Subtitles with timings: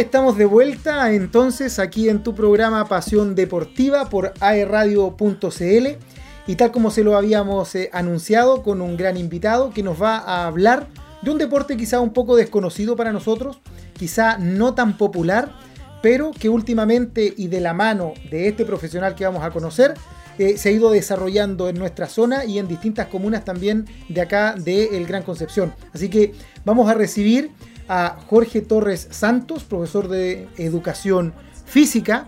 [0.00, 5.86] estamos de vuelta entonces aquí en tu programa Pasión Deportiva por aerradio.cl
[6.46, 10.18] y tal como se lo habíamos eh, anunciado con un gran invitado que nos va
[10.18, 10.88] a hablar
[11.22, 13.58] de un deporte quizá un poco desconocido para nosotros,
[13.94, 15.54] quizá no tan popular,
[16.02, 19.94] pero que últimamente y de la mano de este profesional que vamos a conocer,
[20.38, 24.56] eh, se ha ido desarrollando en nuestra zona y en distintas comunas también de acá
[24.58, 25.72] de El Gran Concepción.
[25.94, 26.34] Así que
[26.66, 27.50] vamos a recibir
[27.88, 31.32] a Jorge Torres Santos, profesor de educación
[31.64, 32.26] física,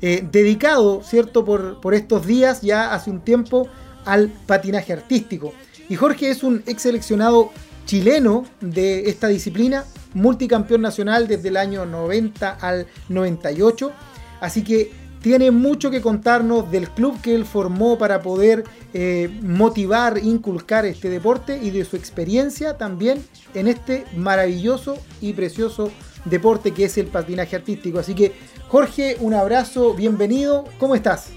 [0.00, 3.68] eh, dedicado, ¿cierto?, por, por estos días, ya hace un tiempo,
[4.04, 5.52] al patinaje artístico.
[5.88, 7.50] Y Jorge es un ex seleccionado
[7.86, 9.84] chileno de esta disciplina,
[10.14, 13.92] multicampeón nacional desde el año 90 al 98.
[14.40, 14.90] Así que
[15.22, 18.64] tiene mucho que contarnos del club que él formó para poder
[18.94, 25.90] eh, motivar, inculcar este deporte y de su experiencia también en este maravilloso y precioso
[26.24, 27.98] deporte que es el patinaje artístico.
[27.98, 28.32] Así que
[28.68, 31.30] Jorge, un abrazo, bienvenido, ¿cómo estás?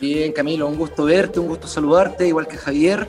[0.00, 3.08] Bien, Camilo, un gusto verte, un gusto saludarte, igual que Javier.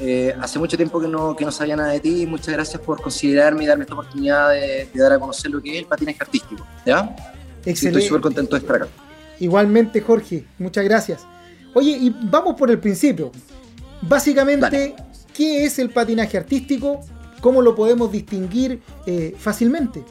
[0.00, 2.26] Eh, hace mucho tiempo que no, que no sabía nada de ti.
[2.26, 5.72] Muchas gracias por considerarme y darme esta oportunidad de, de dar a conocer lo que
[5.72, 6.66] es el patinaje artístico.
[6.84, 7.14] ¿ya?
[7.64, 7.98] Excelente.
[7.98, 8.88] estoy súper contento de estar acá.
[9.40, 11.26] Igualmente, Jorge, muchas gracias.
[11.74, 13.30] Oye, y vamos por el principio.
[14.02, 14.96] Básicamente, Dale.
[15.34, 17.00] ¿qué es el patinaje artístico?
[17.40, 20.02] ¿Cómo lo podemos distinguir eh, fácilmente?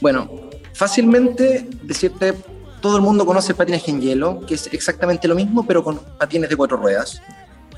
[0.00, 2.34] Bueno, fácilmente decirte,
[2.80, 5.98] todo el mundo conoce el patinaje en hielo, que es exactamente lo mismo, pero con
[6.18, 7.22] patines de cuatro ruedas.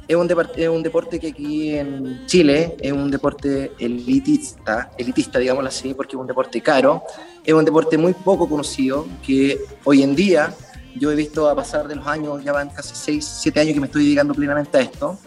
[0.06, 5.68] Es un, es un deporte que aquí en Chile es un deporte elitista, elitista, digámoslo
[5.68, 7.02] así, porque es un deporte caro.
[7.42, 10.54] Es un deporte muy poco conocido, que hoy en día
[10.96, 13.80] yo he visto a pasar de los años, ya van casi 6, 7 años que
[13.80, 15.18] me estoy dedicando plenamente a esto.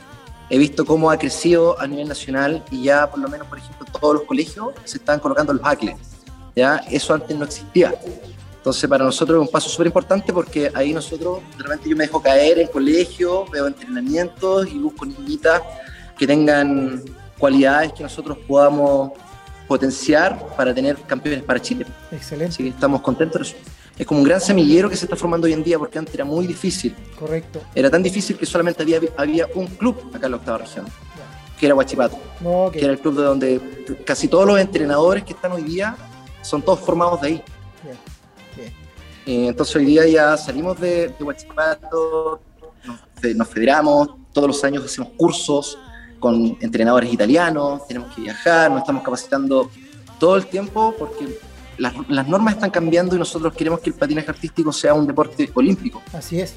[0.49, 3.85] He visto cómo ha crecido a nivel nacional y ya por lo menos, por ejemplo,
[3.99, 5.95] todos los colegios se están colocando los hackles.
[6.55, 6.77] ¿ya?
[6.89, 7.93] Eso antes no existía.
[8.67, 12.03] Entonces, para nosotros es un paso súper importante porque ahí nosotros, de repente yo me
[12.03, 15.61] dejo caer en colegio, veo entrenamientos y busco niñitas
[16.17, 17.01] que tengan
[17.37, 19.13] cualidades que nosotros podamos
[19.69, 21.85] potenciar para tener campeones para Chile.
[22.11, 23.55] Excelente, Así que estamos contentos.
[23.97, 26.25] Es como un gran semillero que se está formando hoy en día porque antes era
[26.25, 26.93] muy difícil.
[27.17, 27.61] correcto.
[27.73, 30.85] Era tan difícil que solamente había, había un club acá en la octava región,
[31.57, 33.61] que era Huachipato No, que era el club de donde
[34.05, 35.95] casi todos los entrenadores que están hoy día
[36.41, 37.43] son todos formados de ahí.
[37.81, 38.16] Bien.
[39.25, 42.41] Eh, entonces hoy día ya salimos de, de Huachipato,
[42.85, 45.77] nos, fe- nos federamos, todos los años hacemos cursos
[46.19, 49.69] con entrenadores italianos, tenemos que viajar, nos estamos capacitando
[50.19, 51.37] todo el tiempo porque
[51.77, 55.49] las, las normas están cambiando y nosotros queremos que el patinaje artístico sea un deporte
[55.53, 56.55] olímpico, Así es.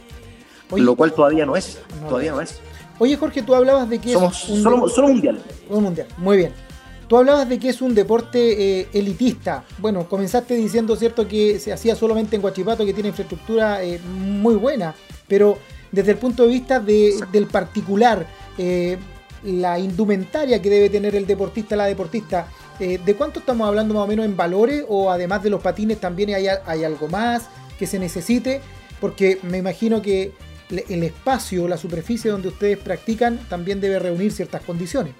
[0.71, 2.61] Oye, lo cual todavía no es, No todavía no es.
[3.01, 5.43] oye, Jorge, tú hablabas de que Somos es un, solo, solo mundial.
[5.69, 6.07] un mundial.
[6.17, 6.53] Muy bien.
[7.11, 9.65] Tú hablabas de que es un deporte eh, elitista.
[9.79, 14.55] Bueno, comenzaste diciendo, ¿cierto?, que se hacía solamente en Huachipato, que tiene infraestructura eh, muy
[14.55, 14.95] buena,
[15.27, 15.59] pero
[15.91, 18.25] desde el punto de vista de- del particular,
[18.59, 18.97] eh,
[19.43, 22.47] la indumentaria que debe tener el deportista, la deportista,
[22.79, 24.85] ¿de cuánto estamos hablando más o menos en valores?
[24.89, 26.47] O además de los patines, también hay,
[26.85, 28.61] algo más que se necesite,
[29.01, 30.33] porque me imagino que
[30.71, 35.15] el espacio, la superficie donde ustedes practican, también debe reunir ciertas condiciones.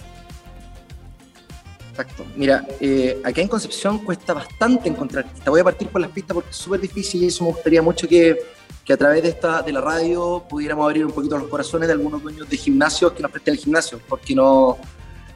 [2.01, 2.25] Exacto.
[2.35, 5.47] Mira, eh, acá en Concepción cuesta bastante encontrar pistas.
[5.47, 8.09] Voy a partir por las pistas porque es súper difícil y eso me gustaría mucho
[8.09, 8.39] que,
[8.85, 11.93] que a través de, esta, de la radio pudiéramos abrir un poquito los corazones de
[11.93, 14.79] algunos dueños de gimnasios que nos presten el gimnasio, porque no,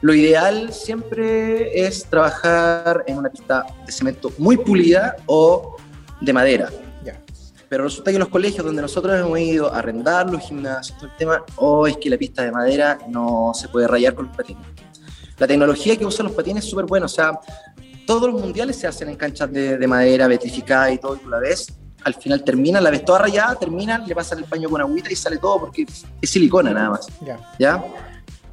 [0.01, 5.77] lo ideal siempre es trabajar en una pista de cemento muy pulida o
[6.21, 6.71] de madera.
[7.67, 11.09] Pero resulta que en los colegios donde nosotros hemos ido a arrendar los gimnasios, todo
[11.09, 14.35] el tema, o es que la pista de madera no se puede rayar con los
[14.35, 14.63] patines.
[15.37, 17.39] La tecnología que usan los patines es súper buena, o sea,
[18.07, 21.29] todos los mundiales se hacen en canchas de, de madera petrificada y todo, y tú
[21.29, 21.67] la ves,
[22.03, 25.15] al final termina, la ves toda rayada, terminan, le pasan el paño con agüita y
[25.15, 25.87] sale todo porque
[26.21, 27.39] es silicona nada más, Ya.
[27.59, 27.83] ¿ya?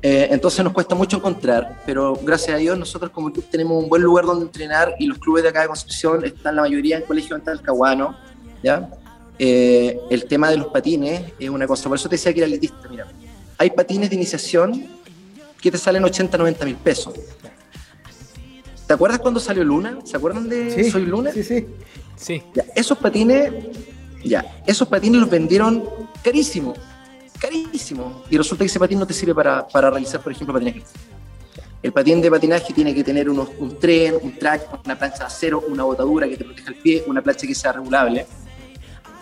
[0.05, 3.89] Eh, entonces nos cuesta mucho encontrar, pero gracias a Dios nosotros como club tenemos un
[3.89, 7.05] buen lugar donde entrenar y los clubes de acá de Concepción están la mayoría en
[7.05, 8.17] colegios en Talcahuano,
[8.65, 8.91] ¿ya?
[9.39, 12.47] Eh, el tema de los patines es una cosa, por eso te decía que era
[12.49, 13.07] elitista, mira,
[13.59, 14.89] hay patines de iniciación
[15.63, 17.15] que te salen 80, 90 mil pesos.
[18.87, 19.99] ¿Te acuerdas cuando salió Luna?
[20.05, 21.31] ¿Se acuerdan de Sí, Soy Luna?
[21.33, 21.67] Sí, sí.
[22.17, 23.53] Sí, Ya, esos patines,
[24.23, 25.85] ya, esos patines los vendieron
[26.23, 26.75] carísimo,
[27.41, 28.23] carísimo.
[28.29, 30.83] Y resulta que ese patín no te sirve para, para realizar, por ejemplo, patinaje.
[31.83, 35.25] El patín de patinaje tiene que tener unos, un tren, un track, una plancha de
[35.25, 38.27] acero, una botadura que te proteja el pie, una plancha que sea regulable.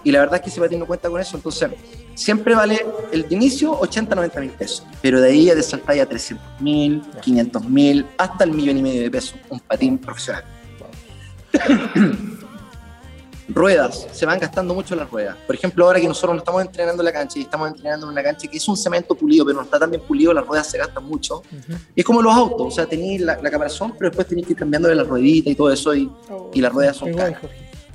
[0.05, 1.70] Y la verdad es que ese patín no cuenta con eso, entonces
[2.14, 4.87] siempre vale el de inicio 80, 90 mil pesos.
[5.02, 8.82] Pero de ahí ya te saltáis a 300 mil, 500 mil, hasta el millón y
[8.82, 10.44] medio de pesos, un patín profesional.
[13.55, 15.37] ruedas, se van gastando mucho las ruedas.
[15.47, 18.12] Por ejemplo, ahora que nosotros no estamos entrenando en la cancha y estamos entrenando en
[18.12, 20.69] una cancha que es un cemento pulido, pero no está tan bien pulido, las ruedas
[20.69, 21.43] se gastan mucho.
[21.94, 24.52] Y es como los autos, o sea, tenéis la, la, caparazón, pero después tenéis que
[24.52, 27.41] ir cambiando la ruedita y todo eso, y, oh, y las ruedas son caras.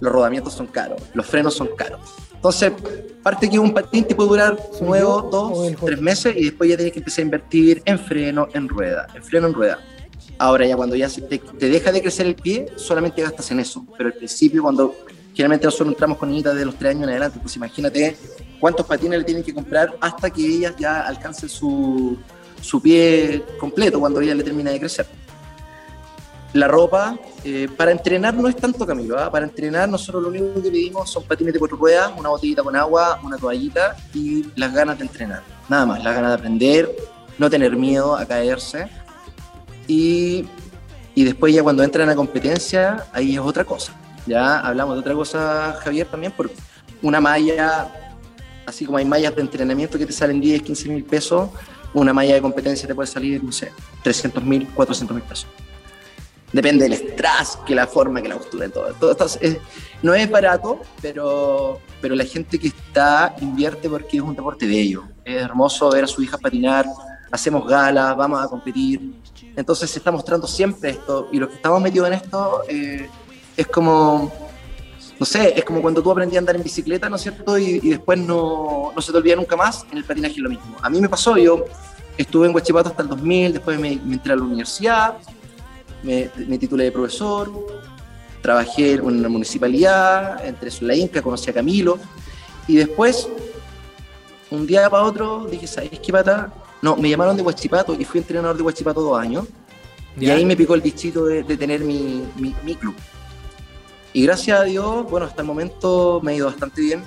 [0.06, 2.00] Los rodamientos son caros, los frenos son caros.
[2.36, 2.72] Entonces,
[3.24, 6.94] parte que un patín te puede durar nuevo, dos, tres meses, y después ya tienes
[6.94, 9.80] que empezar a invertir en freno, en rueda, en freno, en rueda.
[10.38, 13.84] Ahora ya cuando ya te, te, deja de crecer el pie, solamente gastas en eso.
[13.98, 14.94] Pero al principio, cuando
[15.34, 18.16] generalmente nosotros entramos con niñitas de los tres años en adelante, pues imagínate
[18.60, 22.16] cuántos patines le tienen que comprar hasta que ellas ya alcancen su,
[22.62, 25.08] su pie completo cuando ella le termina de crecer.
[26.56, 29.30] La ropa, eh, para entrenar no es tanto Camilo, ¿ah?
[29.30, 32.76] para entrenar nosotros lo único que pedimos son patines de cuatro ruedas, una botellita con
[32.76, 36.96] agua, una toallita y las ganas de entrenar, nada más, las ganas de aprender,
[37.38, 38.88] no tener miedo a caerse
[39.88, 40.48] y,
[41.14, 43.94] y después ya cuando entran a competencia, ahí es otra cosa
[44.26, 46.50] ya hablamos de otra cosa, Javier, también, por
[47.02, 47.92] una malla,
[48.66, 51.50] así como hay mallas de entrenamiento que te salen 10, 15 mil pesos,
[51.94, 53.72] una malla de competencia te puede salir, no sé,
[54.04, 55.48] 300 mil, 400 mil pesos.
[56.56, 58.94] Depende del strass, que la forma, que la postura, todo.
[58.94, 59.28] todo
[60.02, 65.04] no es barato, pero, pero la gente que está invierte porque es un deporte bello.
[65.26, 66.86] Es hermoso ver a su hija patinar,
[67.30, 69.16] hacemos galas, vamos a competir.
[69.54, 73.10] Entonces se está mostrando siempre esto y los que estamos metidos en esto eh,
[73.58, 74.32] es como,
[75.20, 77.58] no sé, es como cuando tú aprendías a andar en bicicleta, ¿no es cierto?
[77.58, 80.78] Y, después no, no, se te olvida nunca más, en el patinaje es lo mismo.
[80.82, 81.66] A mí me pasó, yo
[82.18, 85.18] estuve en Huachipato hasta el 2000, después me, entré a la universidad,
[86.06, 87.52] me, me, titulé de profesor,
[88.42, 91.98] trabajé en una municipalidad, entre eso la Inca, conocí a Camilo,
[92.68, 93.28] y después,
[94.52, 96.54] un día para otro, dije, ¿sabes qué pata?
[96.82, 99.46] No, me llamaron de Huachipato y fui entrenador de Huachipato dos años.
[100.18, 102.96] Y ahí me picó el bichito de, de tener mi, mi, mi club.
[104.14, 107.04] Y gracias a Dios, bueno, hasta el momento me ha ido bastante bien.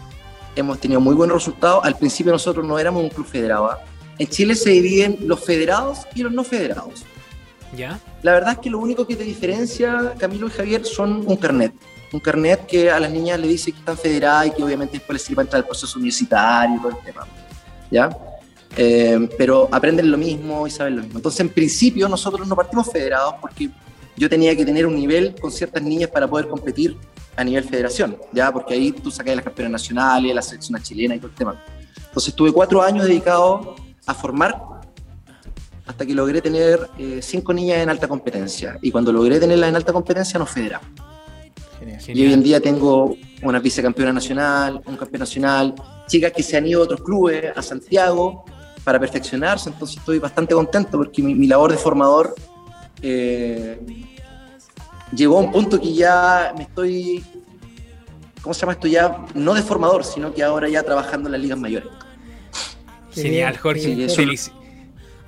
[0.54, 1.84] Hemos tenido muy buenos resultados.
[1.84, 3.70] Al principio nosotros no éramos un club federado.
[3.70, 3.78] ¿ah?
[4.18, 7.04] En Chile se dividen los federados y los no federados.
[7.76, 7.98] ¿Ya?
[8.22, 11.72] La verdad es que lo único que te diferencia, Camilo y Javier, son un carnet.
[12.12, 15.14] Un carnet que a las niñas le dice que están federadas y que obviamente después
[15.14, 17.26] les sirve para entrar al proceso universitario y todo el tema.
[17.90, 18.10] ¿Ya?
[18.76, 21.18] Eh, pero aprenden lo mismo y saben lo mismo.
[21.18, 23.70] Entonces, en principio, nosotros no partimos federados porque
[24.16, 26.96] yo tenía que tener un nivel con ciertas niñas para poder competir
[27.36, 31.18] a nivel federación, ya, porque ahí tú sacas las campeonas nacionales, la selección chilena y
[31.18, 31.62] todo el tema.
[31.96, 33.76] Entonces estuve cuatro años dedicado
[34.06, 34.60] a formar
[35.88, 38.78] hasta que logré tener eh, cinco niñas en alta competencia.
[38.82, 40.86] Y cuando logré tenerlas en alta competencia, nos federamos.
[42.08, 45.74] Y hoy en día tengo una vicecampeona nacional, un campeón nacional,
[46.06, 48.44] chicas que se han ido a otros clubes, a Santiago,
[48.84, 49.70] para perfeccionarse.
[49.70, 52.34] Entonces estoy bastante contento porque mi, mi labor de formador
[53.00, 53.80] eh,
[55.14, 57.24] llegó a un punto que ya me estoy,
[58.42, 58.88] ¿cómo se llama esto?
[58.88, 61.88] Ya no de formador, sino que ahora ya trabajando en las ligas mayores.
[63.12, 64.08] Genial, Jorge.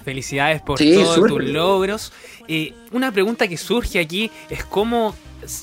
[0.05, 2.13] Felicidades por todos tus logros.
[2.49, 5.15] Eh, una pregunta que surge aquí es cómo,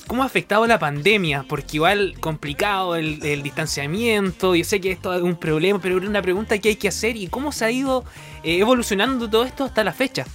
[0.07, 5.21] cómo ha afectado la pandemia, porque igual complicado el, distanciamiento, yo sé que esto es
[5.21, 8.03] un problema, pero una pregunta que hay que hacer y cómo se ha ido
[8.43, 10.25] eh, evolucionando todo esto hasta la fecha.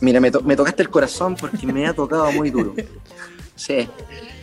[0.00, 2.74] Mira, me, tocaste el corazón porque me ha tocado muy duro.
[3.56, 3.86] Sí.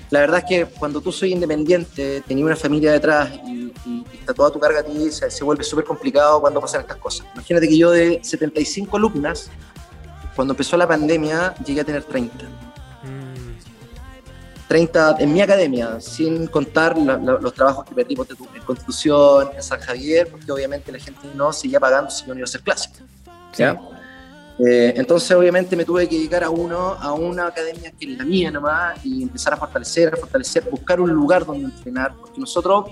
[0.10, 3.74] La verdad es que cuando tú soy independiente, tenías una familia detrás y,
[4.20, 7.26] está toda tu carga a ti, se, vuelve súper complicado cuando pasan estas cosas.
[7.34, 9.50] Imagínate que yo de 75 alumnas,
[10.36, 12.46] cuando empezó la pandemia, llegué a tener 30.
[14.68, 20.28] 30 en mi academia, sin contar los trabajos que perdí en Constitución, en San Javier,
[20.30, 22.92] porque obviamente la gente no seguía pagando si yo no iba a hacer clases.
[23.56, 23.80] ¿ya?
[24.60, 28.26] Eh, entonces, obviamente, me tuve que dedicar a uno, a una academia que es la
[28.26, 32.86] mía nomás, y empezar a fortalecer, a fortalecer, buscar un lugar donde entrenar, porque nosotros,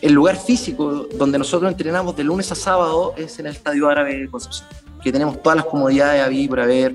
[0.00, 4.16] el lugar físico donde nosotros entrenamos de lunes a sábado es en el Estadio Árabe
[4.16, 4.68] de Concepción,
[5.02, 6.94] que tenemos todas las comodidades a vivir por haber,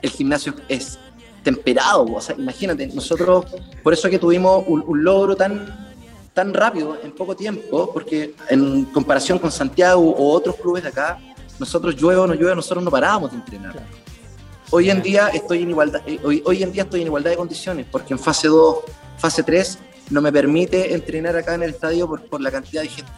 [0.00, 0.98] el gimnasio es
[1.42, 3.46] temperado, o sea, imagínate, nosotros,
[3.82, 5.88] por eso es que tuvimos un, un logro tan
[6.38, 11.18] tan rápido en poco tiempo, porque en comparación con Santiago o otros clubes de acá,
[11.58, 13.74] nosotros llueve o no llueve, nosotros no parábamos de entrenar.
[14.70, 17.36] Hoy en día estoy en igualdad, eh, hoy, hoy en día estoy en igualdad de
[17.36, 18.76] condiciones, porque en fase 2,
[19.16, 19.78] fase 3
[20.10, 23.10] no me permite entrenar acá en el estadio por, por la cantidad de gente.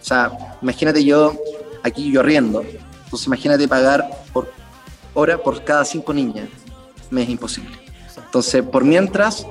[0.00, 1.34] O sea, imagínate yo
[1.82, 2.62] aquí yo riendo.
[3.04, 4.50] Entonces imagínate pagar por
[5.14, 6.48] hora por cada cinco niñas.
[7.10, 7.76] Me es imposible.
[8.16, 9.46] Entonces, por mientras,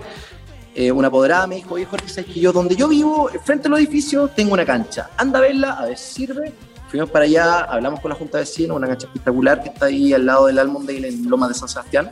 [0.76, 3.74] eh, una apoderada me dijo, oye Jorge, ¿sabes que yo donde yo vivo, frente al
[3.76, 5.10] edificio, tengo una cancha?
[5.18, 6.54] Anda a verla, a ver si sirve
[6.90, 10.14] Fuimos para allá, hablamos con la Junta de Vecinos, una cancha espectacular que está ahí
[10.14, 12.12] al lado del Almondale en Loma de San Sebastián.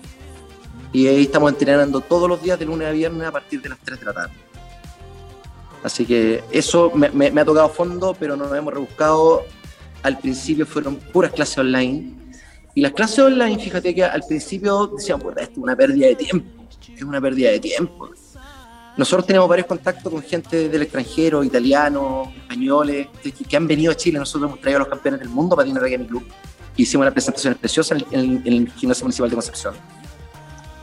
[0.92, 3.80] Y ahí estamos entrenando todos los días de lunes a viernes a partir de las
[3.80, 4.34] 3 de la tarde.
[5.84, 9.46] Así que eso me, ha tocado fondo, pero nos hemos rebuscado.
[10.04, 12.14] Al principio fueron puras clases online.
[12.74, 16.16] Y las clases online, fíjate que al principio decían, pues esto es una pérdida de
[16.16, 16.66] tiempo.
[16.94, 18.10] Es una pérdida de tiempo.
[18.98, 24.18] Nosotros tenemos varios contactos con gente del extranjero, italianos, españoles, que, han venido a Chile.
[24.18, 26.26] Nosotros hemos traído a los campeones del mundo para en mi club.
[26.78, 29.74] Hicimos una presentación preciosa en el, Gimnasio Municipal de Concepción,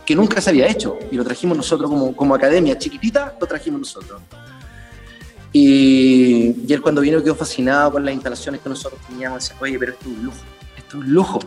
[0.04, 0.98] que nunca se había hecho.
[1.10, 4.20] Y lo trajimos nosotros como, como academia chiquitita, lo trajimos nosotros.
[5.50, 9.42] Y, y, él cuando vino quedó fascinado con las instalaciones que nosotros teníamos.
[9.42, 10.38] Decía, oye, pero esto es un lujo,
[10.76, 11.38] esto es un lujo.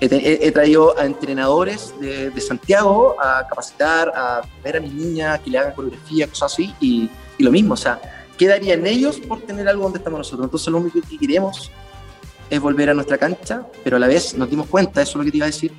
[0.00, 5.50] He, traído a entrenadores de, de, Santiago a capacitar, a ver a mis niñas, que
[5.50, 7.08] le hagan coreografía, cosas así, y,
[7.38, 8.00] y lo mismo, o sea,
[8.36, 10.44] ¿qué darían ellos por tener algo donde estamos nosotros?
[10.44, 11.70] Entonces lo único que queremos
[12.50, 15.24] es volver a nuestra cancha, pero a la vez nos dimos cuenta, eso es lo
[15.24, 15.72] que te iba a decir,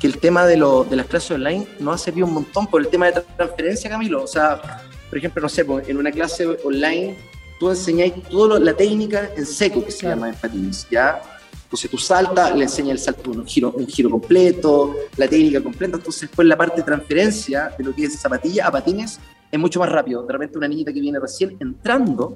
[0.00, 2.80] que el tema de, lo, de las clases online nos ha servido un montón por
[2.80, 4.22] el tema de transferencia, Camilo.
[4.22, 4.60] O sea,
[5.08, 7.16] por ejemplo, no sé, pues, en una clase online
[7.58, 11.22] tú enseñáis toda la técnica en seco, que se llama en patines, ¿ya?
[11.74, 15.96] Entonces tú saltas, le enseñas el salto, un giro, un giro completo, la técnica completa,
[15.96, 19.18] entonces después la parte de transferencia de lo que es zapatilla a patines
[19.50, 20.22] es mucho más rápido.
[20.22, 22.32] De repente una niñita que viene recién entrando,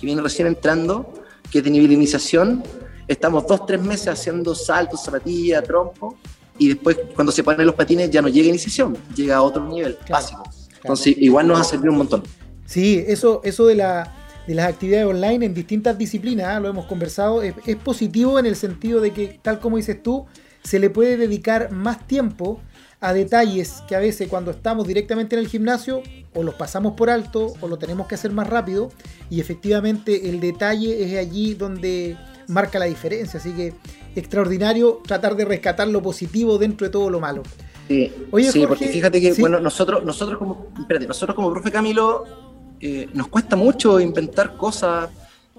[0.00, 1.08] que viene recién entrando,
[1.52, 2.64] que es de nivel de iniciación,
[3.06, 6.16] estamos dos, tres meses haciendo saltos, zapatilla, trompo,
[6.58, 9.64] y después cuando se ponen los patines ya no llega a iniciación, llega a otro
[9.68, 10.42] nivel básico.
[10.82, 12.24] Entonces igual nos ha servido un montón.
[12.66, 14.17] Sí, eso, eso de, la,
[14.48, 16.58] de las actividades online en distintas disciplinas, ¿ah?
[16.58, 20.24] lo hemos conversado, es, es, positivo en el sentido de que, tal como dices tú,
[20.64, 22.58] se le puede dedicar más tiempo
[23.00, 26.02] a detalles que a veces cuando estamos directamente en el gimnasio
[26.34, 28.90] o los pasamos por alto o lo tenemos que hacer más rápido
[29.28, 32.16] y efectivamente el detalle es allí donde
[32.48, 33.38] marca la diferencia.
[33.38, 33.74] Así que
[34.16, 37.42] extraordinario tratar de rescatar lo positivo dentro de todo lo malo.
[37.86, 38.12] Sí,
[38.50, 42.47] sí porque fíjate que, bueno, nosotros, nosotros como, espérate, nosotros como profe Camilo,
[42.80, 45.10] eh, nos cuesta mucho inventar cosas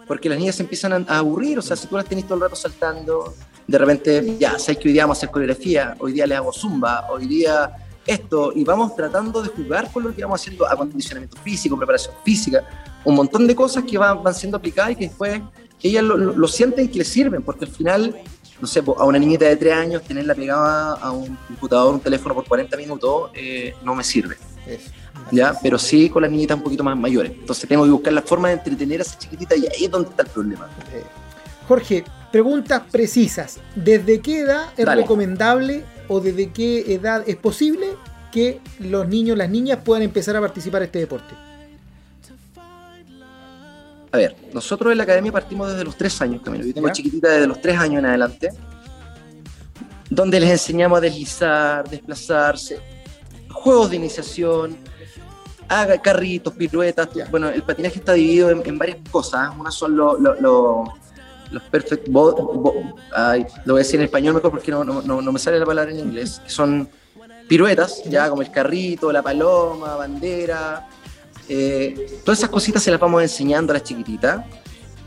[0.07, 2.41] porque las niñas se empiezan a aburrir, o sea, si tú las tenés todo el
[2.41, 3.35] rato saltando,
[3.67, 6.51] de repente, ya, sabes que hoy día vamos a hacer coreografía, hoy día le hago
[6.51, 7.71] zumba, hoy día
[8.07, 12.67] esto, y vamos tratando de jugar con lo que vamos haciendo, acondicionamiento físico, preparación física,
[13.05, 15.39] un montón de cosas que van, van siendo aplicadas y que después
[15.83, 18.15] ellas lo, lo, sienten que les sirven, porque al final,
[18.59, 22.33] no sé, a una niñita de tres años tenerla pegada a un computador, un teléfono
[22.33, 24.35] por 40 minutos, eh, no me sirve.
[25.31, 25.53] ¿Ya?
[25.61, 27.31] Pero sí con las niñitas un poquito más mayores.
[27.31, 30.09] Entonces tengo que buscar la forma de entretener a esa chiquitita y ahí es donde
[30.09, 30.67] está el problema.
[30.93, 31.03] Eh,
[31.67, 33.59] Jorge, preguntas precisas.
[33.75, 37.87] ¿Desde qué edad es recomendable o desde qué edad es posible
[38.31, 41.35] que los niños, las niñas puedan empezar a participar en este deporte?
[44.11, 46.65] A ver, nosotros en la academia partimos desde los tres años, Camilo.
[46.65, 48.49] Yo tengo chiquitita desde los tres años en adelante,
[50.09, 52.79] donde les enseñamos a deslizar, desplazarse,
[53.51, 54.75] juegos de iniciación,
[55.69, 57.07] haga carritos, piruetas.
[57.31, 59.51] Bueno, el patinaje está dividido en, varias cosas.
[59.57, 60.19] Una son los
[61.51, 65.57] los perfect lo voy a decir en español mejor porque no, no, no, me sale
[65.57, 66.87] la palabra en inglés, que son
[67.47, 70.87] piruetas, ya como el carrito, la paloma, bandera,
[71.47, 74.45] eh, todas esas cositas se las vamos enseñando a las chiquititas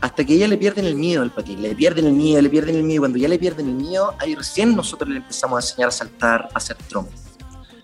[0.01, 2.75] hasta que ella le pierden el miedo al patín, le pierden el miedo, le pierden
[2.75, 5.65] el miedo, y cuando ya le pierden el miedo, ahí recién nosotros le empezamos a
[5.65, 7.13] enseñar a saltar, a hacer trompo.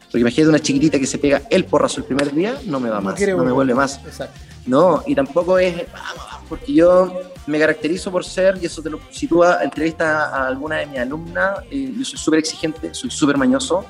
[0.09, 2.99] Porque imagínate una chiquitita que se pega el porrazo el primer día, no me va
[2.99, 3.99] más, no, me vuelve más.
[4.03, 4.39] Exacto.
[4.65, 7.13] No, y tampoco es, vamos, porque yo
[7.45, 11.59] me caracterizo por ser, y eso te lo sitúa, entrevista a alguna de mis alumnas,
[11.69, 13.85] eh, yo soy súper exigente, soy súper mañoso,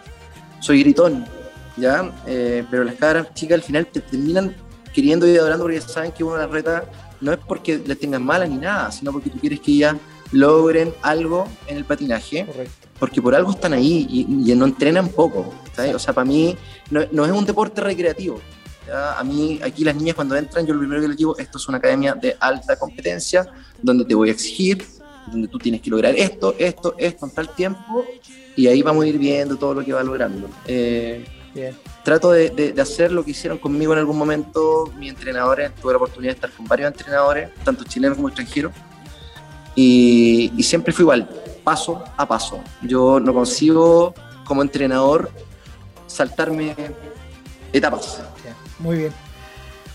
[0.60, 1.26] soy gritón,
[1.78, 2.12] ¿ya?
[2.28, 4.56] Eh, pero las cabras chicas al final te terminan
[4.94, 6.84] queriendo y adorando porque saben que uno las reta
[7.22, 9.96] no es porque les tengan mala ni nada, sino porque tú quieres que ellas
[10.32, 12.46] logren algo en el patinaje,
[13.00, 15.54] porque por algo están ahí y, no entrenan poco.
[15.94, 16.56] O sea, para mí
[16.90, 18.40] no, no, es un deporte recreativo.
[18.92, 21.68] A mí, aquí las niñas cuando entran, yo lo primero que les digo, esto es
[21.68, 23.48] una academia de alta competencia,
[23.82, 24.84] donde te voy a exigir,
[25.28, 28.06] donde tú tienes que lograr esto, esto, esto en tal tiempo,
[28.56, 30.50] y ahí vamos a ir viendo todo lo que va logrando.
[30.66, 31.24] Eh,
[32.04, 35.74] trato de, hacer lo que hicieron conmigo en algún momento mis entrenadores.
[35.76, 38.74] Tuve la oportunidad de estar con varios entrenadores, tanto chilenos como extranjeros,
[39.82, 41.30] y, siempre fue igual,
[41.64, 42.60] paso a paso.
[42.82, 44.14] Yo no consigo
[44.46, 45.32] como entrenador
[46.06, 46.76] saltarme
[47.72, 48.22] etapas.
[48.80, 49.14] Muy bien.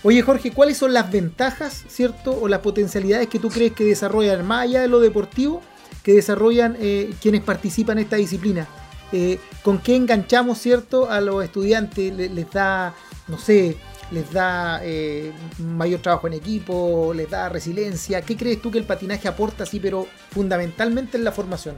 [0.01, 4.45] Oye Jorge, ¿cuáles son las ventajas, cierto, o las potencialidades que tú crees que desarrollan,
[4.45, 5.61] más allá de lo deportivo,
[6.03, 8.67] que desarrollan eh, quienes participan en esta disciplina?
[9.11, 12.13] Eh, ¿Con qué enganchamos, cierto, a los estudiantes?
[12.13, 12.93] Les, da,
[13.27, 13.77] no sé,
[14.11, 18.21] les da eh, mayor trabajo en equipo, les da resiliencia.
[18.21, 21.75] ¿Qué crees tú que el patinaje aporta así, pero fundamentalmente en la formación?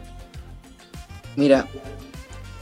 [1.35, 1.67] Mira,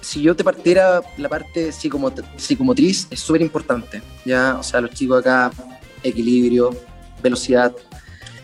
[0.01, 4.01] si yo te partiera la parte psicomotriz, es súper importante.
[4.23, 4.57] ¿ya?
[4.59, 5.51] O sea, los chicos acá,
[6.03, 6.75] equilibrio,
[7.23, 7.73] velocidad,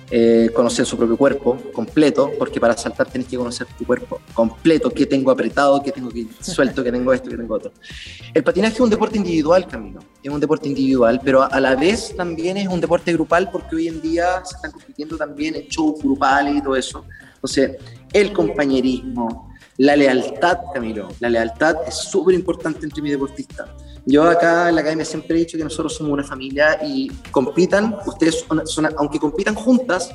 [0.10, 4.90] eh, conocer su propio cuerpo completo, porque para saltar tienes que conocer tu cuerpo completo,
[4.90, 7.72] qué tengo apretado, qué tengo que suelto, qué tengo esto, qué tengo otro.
[8.34, 12.16] El patinaje es un deporte individual, Camilo, es un deporte individual, pero a la vez
[12.16, 16.01] también es un deporte grupal porque hoy en día se están compitiendo también en shows
[16.01, 17.06] grupales y todo eso.
[17.36, 17.78] Entonces,
[18.13, 23.75] el compañerismo, la lealtad, Camilo, la lealtad es súper importante entre mi deportista.
[24.06, 27.96] Yo acá en la academia siempre he dicho que nosotros somos una familia y compitan,
[28.06, 30.12] ustedes son, aunque compitan juntas,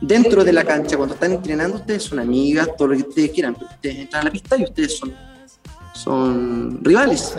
[0.00, 3.56] dentro de la cancha, cuando están entrenando, ustedes son amigas, todo lo que ustedes quieran,
[3.60, 5.14] ustedes entran a la pista y ustedes son,
[5.94, 7.36] son rivales.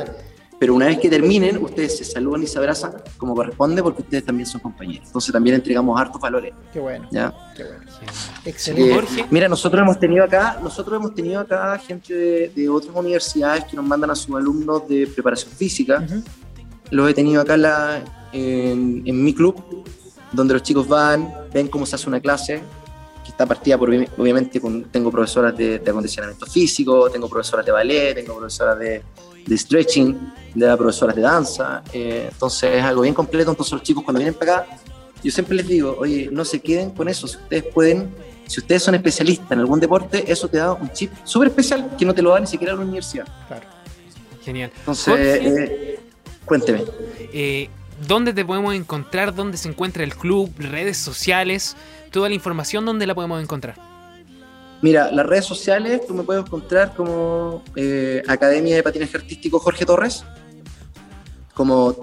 [0.59, 4.25] Pero una vez que terminen, ustedes se saludan y se abrazan como corresponde porque ustedes
[4.25, 5.05] también son compañeros.
[5.05, 6.53] Entonces también entregamos hartos valores.
[6.73, 7.07] Qué bueno.
[7.11, 7.31] ¿ya?
[7.55, 7.85] Qué bueno.
[8.43, 9.25] Excelente.
[9.29, 13.85] mira, nosotros hemos tenido acá, nosotros hemos tenido acá gente de, otras universidades que nos
[13.85, 16.03] mandan a sus alumnos de preparación física.
[16.89, 19.83] Los he tenido acá la, en, en, mi club,
[20.31, 22.63] donde los chicos van, ven cómo se hace una clase,
[23.23, 27.71] que está partida por, obviamente, con, tengo profesoras de, de acondicionamiento físico, tengo profesoras de
[27.71, 29.03] ballet, tengo profesoras de
[29.47, 30.15] de stretching,
[30.65, 34.33] de profesoras de danza, eh, entonces es algo bien completo, entonces los chicos cuando vienen
[34.33, 34.77] para acá,
[35.23, 38.13] yo siempre les digo, oye, no se queden con eso, si ustedes pueden,
[38.45, 42.05] si ustedes son especialistas en algún deporte, eso te da un chip súper especial que
[42.05, 43.27] no te lo da ni siquiera la universidad.
[43.47, 43.67] Claro.
[44.43, 44.71] Genial.
[44.79, 45.99] Entonces, eh,
[46.45, 46.85] cuénteme.
[47.33, 47.69] Eh,
[48.07, 49.33] ¿Dónde te podemos encontrar?
[49.33, 50.51] ¿Dónde se encuentra el club?
[50.57, 51.75] ¿Redes sociales?
[52.11, 53.75] Toda la información, ¿dónde la podemos encontrar?
[54.81, 59.85] Mira, las redes sociales tú me puedes encontrar como eh, Academia de Patinaje Artístico Jorge
[59.85, 60.23] Torres.
[61.57, 61.93] Como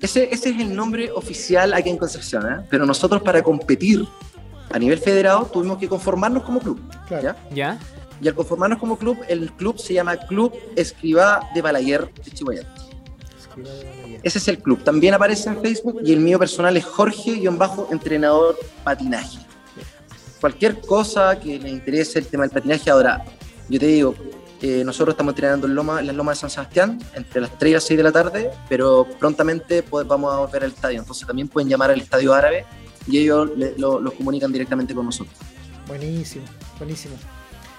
[0.00, 2.66] ese, ese es el nombre oficial aquí en Concepción, ¿eh?
[2.68, 4.04] pero nosotros para competir
[4.70, 6.80] a nivel federado tuvimos que conformarnos como club.
[7.10, 7.36] ¿ya?
[7.54, 7.78] ¿Ya?
[8.20, 12.62] Y al conformarnos como club, el club se llama Club Escribá de Balaguer de Chihuahua.
[14.22, 14.82] Ese es el club.
[14.82, 19.38] También aparece en Facebook y el mío personal es Jorge-entrenador patinaje
[20.42, 22.90] cualquier cosa que les interese el tema del patinaje.
[22.90, 23.24] Ahora,
[23.68, 24.14] yo te digo,
[24.62, 27.74] eh, nosotros estamos entrenando en, Loma, las lomas de San Sebastián entre las 3 y
[27.74, 31.00] las 6 de la tarde, pero prontamente vamos a volver al estadio.
[31.00, 32.64] Entonces también pueden llamar al estadio árabe
[33.08, 35.36] y ellos los comunican directamente con nosotros.
[35.88, 36.44] Buenísimo,
[36.78, 37.16] buenísimo.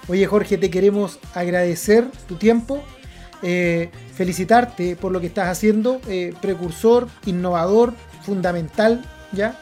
[0.08, 2.82] Oye Jorge, te queremos agradecer tu tiempo,
[3.42, 7.94] eh, felicitarte por lo que estás haciendo, eh, precursor, innovador,
[8.26, 9.58] fundamental, ¿ya?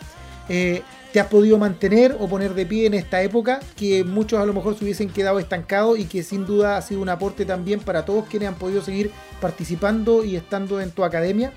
[1.13, 4.55] Te has podido mantener o poner de pie en esta época que muchos a lo
[4.55, 8.05] mejor se hubiesen quedado estancados y que sin duda ha sido un aporte también para
[8.05, 11.53] todos quienes han podido seguir participando y estando en tu academia.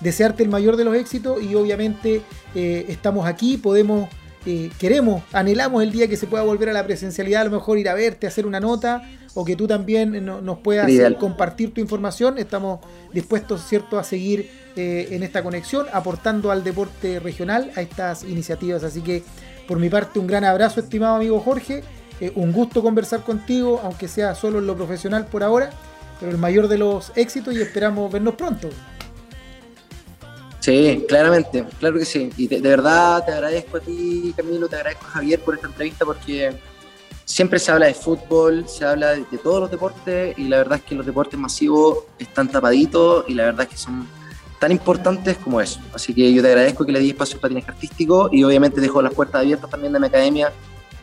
[0.00, 2.22] Desearte el mayor de los éxitos y obviamente
[2.54, 4.08] eh, estamos aquí, podemos,
[4.44, 7.78] eh, queremos, anhelamos el día que se pueda volver a la presencialidad, a lo mejor
[7.78, 9.02] ir a verte, hacer una nota
[9.34, 12.38] o que tú también nos puedas compartir tu información.
[12.38, 12.80] Estamos
[13.12, 18.84] dispuestos, ¿cierto?, a seguir eh, en esta conexión, aportando al deporte regional a estas iniciativas.
[18.84, 19.22] Así que,
[19.66, 21.82] por mi parte, un gran abrazo, estimado amigo Jorge.
[22.20, 25.70] Eh, un gusto conversar contigo, aunque sea solo en lo profesional por ahora,
[26.20, 28.68] pero el mayor de los éxitos y esperamos vernos pronto.
[30.62, 32.30] Sí, claramente, claro que sí.
[32.36, 35.66] Y de, de verdad te agradezco a ti, Camilo, te agradezco a Javier por esta
[35.66, 36.56] entrevista porque
[37.24, 40.84] siempre se habla de fútbol, se habla de, todos los deportes y la verdad es
[40.84, 44.06] que los deportes masivos están tapaditos y la verdad es que son
[44.60, 45.80] tan importantes como eso.
[45.92, 49.02] Así que yo te agradezco que le di espacio al patinaje artístico y obviamente dejo
[49.02, 50.52] las puertas abiertas también de mi academia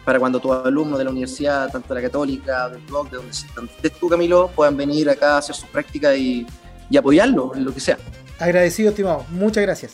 [0.06, 3.32] para cuando tus alumnos de la universidad, tanto de la católica, del blog, de donde
[3.32, 6.48] estés tú, Camilo, puedan venir acá a hacer sus prácticas y,
[6.90, 7.98] y apoyarlo en lo que sea.
[8.40, 9.26] Agradecido, estimado.
[9.30, 9.94] Muchas gracias.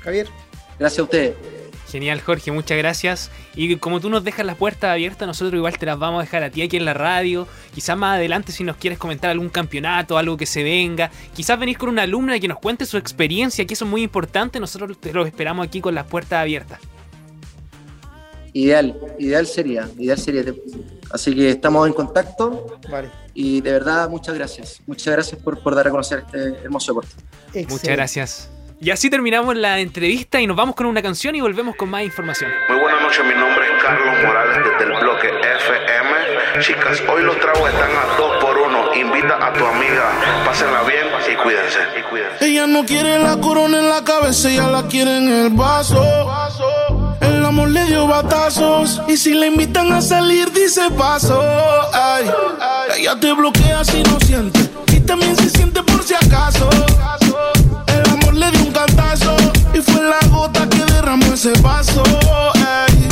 [0.00, 0.28] Javier.
[0.78, 1.34] Gracias a usted.
[1.94, 3.30] Genial, Jorge, muchas gracias.
[3.54, 6.42] Y como tú nos dejas las puertas abiertas, nosotros igual te las vamos a dejar
[6.42, 7.46] a ti aquí en la radio.
[7.72, 11.12] Quizás más adelante, si nos quieres comentar algún campeonato, algo que se venga.
[11.34, 14.58] Quizás venís con una alumna que nos cuente su experiencia, que eso es muy importante.
[14.58, 16.80] Nosotros te lo esperamos aquí con las puertas abiertas.
[18.52, 20.52] Ideal, ideal sería, ideal sería.
[21.12, 22.78] Así que estamos en contacto.
[22.90, 23.23] Vale.
[23.34, 24.80] Y de verdad, muchas gracias.
[24.86, 27.68] Muchas gracias por, por dar a conocer este hermoso deporte.
[27.68, 28.50] Muchas gracias.
[28.80, 32.02] Y así terminamos la entrevista y nos vamos con una canción y volvemos con más
[32.02, 32.50] información.
[32.68, 36.60] Muy buenas noches, mi nombre es Carlos Morales desde el bloque FM.
[36.60, 38.94] Chicas, hoy los tragos están a dos por uno.
[38.94, 40.12] Invita a tu amiga,
[40.44, 41.78] pásenla bien y cuídense.
[41.98, 42.44] Y cuídense.
[42.44, 46.02] Ella no quiere la corona en la cabeza, ella la quiere en el vaso
[47.54, 49.00] amor le dio batazos.
[49.06, 51.40] Y si la invitan a salir, dice paso.
[51.92, 52.28] Ay,
[52.98, 54.58] ella te bloquea si no siente.
[54.92, 56.68] Y también se siente por si acaso.
[57.86, 59.36] El amor le dio un cantazo.
[59.72, 62.02] Y fue la gota que derramó ese vaso.
[62.54, 63.08] Ay.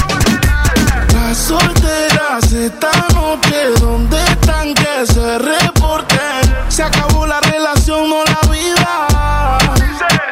[1.14, 6.42] Las solteras esta noche, ¿dónde están que se reporten?
[6.68, 9.58] Se acabó la relación o no la vida.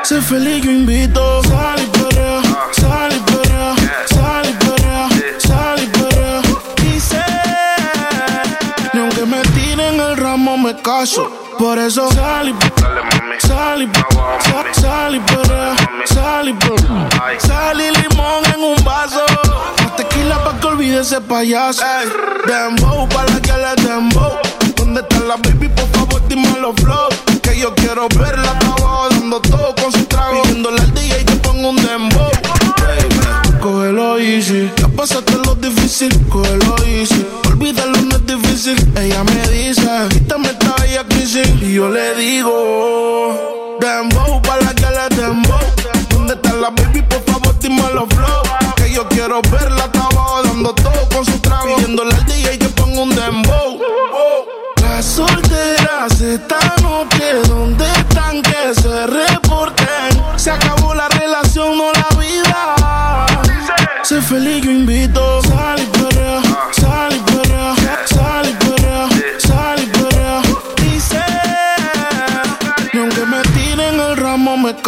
[0.02, 1.29] Sé feliz, yo invito
[10.82, 11.30] caso.
[11.58, 18.62] Por eso sal y sal y sal y perrea, sal y sal y limón en
[18.62, 19.24] un vaso.
[19.82, 21.82] Más tequila pa' que olvide ese payaso.
[22.46, 24.32] Dembow pa' la que le dembow.
[24.76, 25.68] ¿Dónde está la baby?
[25.68, 27.08] Por favor, dime los flow.
[27.42, 30.42] Que yo quiero verla abajo dando todo con su trago.
[30.42, 32.30] Pidiéndole al DJ que ponga un dembow.
[33.60, 37.26] Cógelo easy, ya pasaste lo difícil, cógelo easy.
[37.46, 38.76] Olvídalo, no es difícil.
[38.96, 39.59] Ella me dice,
[41.32, 45.60] Y yo le digo, dembow, para la que le dembow.
[46.08, 47.02] ¿Dónde está la baby?
[47.02, 48.42] Por favor, dime los flow.
[48.74, 51.76] Que yo quiero verla abajo dando todo con su trago.
[51.76, 53.78] Pidiéndole al DJ que ponga un dembow.
[54.82, 58.42] Las solteras esta noche, ¿dónde están?
[58.42, 60.24] Que se reporten.
[60.34, 63.26] Se acabó la relación, no la vida.
[64.02, 65.19] Sé feliz, yo invito.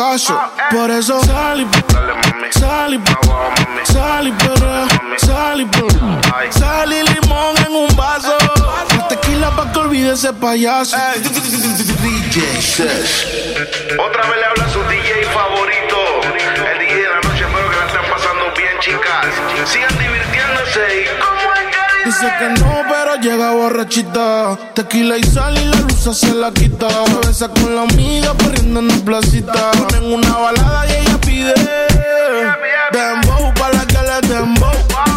[0.03, 0.35] Caso.
[0.71, 1.67] Por eso sal y
[2.59, 2.99] sal y
[3.93, 4.87] sal y perrea,
[5.17, 8.37] sal y perrea, sal y limón en un vaso.
[9.09, 10.97] Tequila pa' que olvide ese payaso.
[12.03, 12.37] DJ
[14.07, 15.99] Otra vez le habla su DJ favorito.
[16.71, 19.27] El DJ de la noche, espero que la estén pasando bien, chicas.
[19.71, 21.32] Sigan divirtiéndose y
[22.13, 22.33] dice.
[22.39, 24.59] que no, pero llega borrachita.
[24.75, 26.89] Tequila y sal y la luz se la quita.
[26.89, 29.71] Se besa con la amiga corriendo en la placita.
[29.73, 31.55] Ponen una balada y ella pide.
[32.93, 34.73] Dembow para la que le dembow.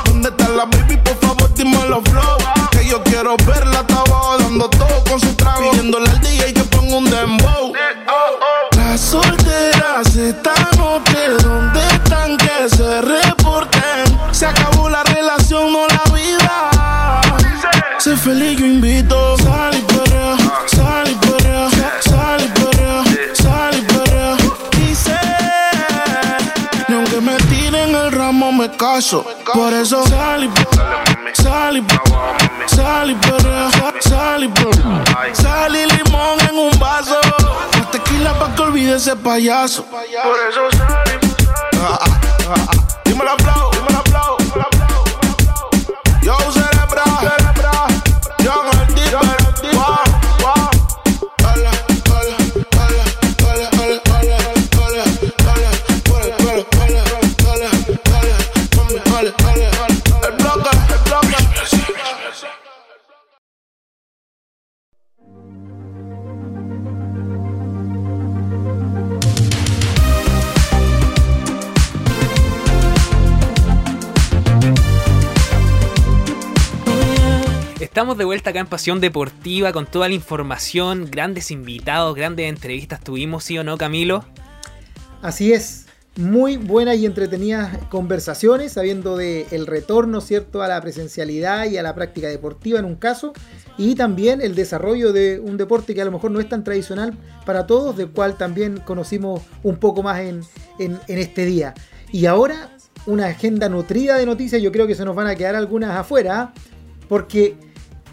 [0.06, 0.98] ¿Dónde está la baby?
[0.98, 2.56] Por favor, dime los flow
[2.88, 5.72] yo quiero verla, estaba dando todo con su trago.
[5.72, 7.74] Pidiéndole al DJ que ponga un dembow.
[8.78, 12.38] Las solteras esta noche, ¿dónde están?
[12.38, 14.06] Que se reporten.
[14.32, 15.04] Se acabó la
[28.78, 29.26] caso.
[29.54, 30.50] Por eso sal y
[31.34, 31.84] Sal y
[32.68, 37.20] sal y perrea, sal y Sal y limón en un vaso.
[37.78, 39.86] Más tequila pa' que olvide ese payaso.
[39.86, 42.72] Por eso sal y ah, ah, ah,
[43.04, 44.04] Dímelo flow, dímelo
[44.40, 45.06] dímelo flow.
[46.22, 47.04] Yo cerebra,
[77.96, 83.00] Estamos de vuelta acá en Pasión Deportiva con toda la información, grandes invitados, grandes entrevistas
[83.00, 84.26] tuvimos, ¿sí o no, Camilo?
[85.22, 85.86] Así es,
[86.18, 91.84] muy buenas y entretenidas conversaciones, sabiendo de el retorno, ¿cierto?, a la presencialidad y a
[91.84, 93.32] la práctica deportiva en un caso,
[93.78, 97.18] y también el desarrollo de un deporte que a lo mejor no es tan tradicional
[97.46, 100.42] para todos, del cual también conocimos un poco más en,
[100.80, 101.74] en este día.
[102.12, 105.56] Y ahora, una agenda nutrida de noticias, yo creo que se nos van a quedar
[105.56, 106.52] algunas afuera,
[107.08, 107.56] porque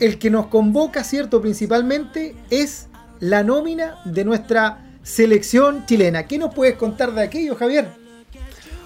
[0.03, 1.41] el que nos convoca, ¿cierto?
[1.41, 2.89] Principalmente es
[3.21, 6.27] la nómina de nuestra selección chilena.
[6.27, 7.87] ¿Qué nos puedes contar de aquello, Javier?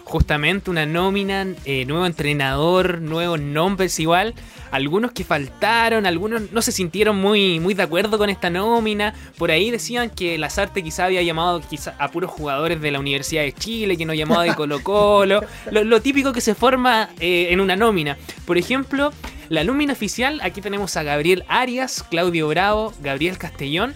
[0.04, 4.34] Justamente una nómina, eh, nuevo entrenador, nuevos nombres igual.
[4.70, 9.14] Algunos que faltaron, algunos no se sintieron muy, muy de acuerdo con esta nómina.
[9.38, 13.40] Por ahí decían que Lazarte quizá había llamado quizá a puros jugadores de la Universidad
[13.42, 15.40] de Chile, que no llamaba de Colo Colo.
[15.70, 18.18] lo, típico que se forma eh, en una nómina.
[18.44, 19.12] Por ejemplo,
[19.48, 23.94] la nómina oficial, aquí tenemos a Gabriel Arias, Claudio Bravo, Gabriel Castellón,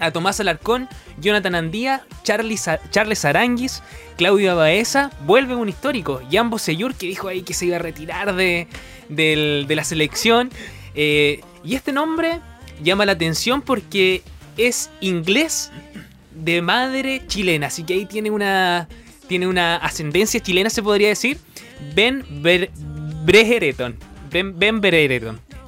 [0.00, 0.88] a Tomás Alarcón,
[1.20, 3.82] Jonathan Andía, Charles, Charles Aranguis,
[4.16, 8.34] Claudio Baeza, vuelve un histórico, Jambo Seyur, que dijo ahí que se iba a retirar
[8.34, 8.66] de,
[9.68, 10.50] la selección.
[10.94, 12.40] Eh, y este nombre
[12.82, 14.22] llama la atención porque
[14.56, 15.70] es inglés
[16.32, 18.88] de madre chilena, así que ahí tiene una,
[19.28, 21.38] tiene una ascendencia chilena, se podría decir.
[21.94, 22.24] Ben
[23.24, 24.09] Brehereton.
[24.30, 24.80] Ben, ben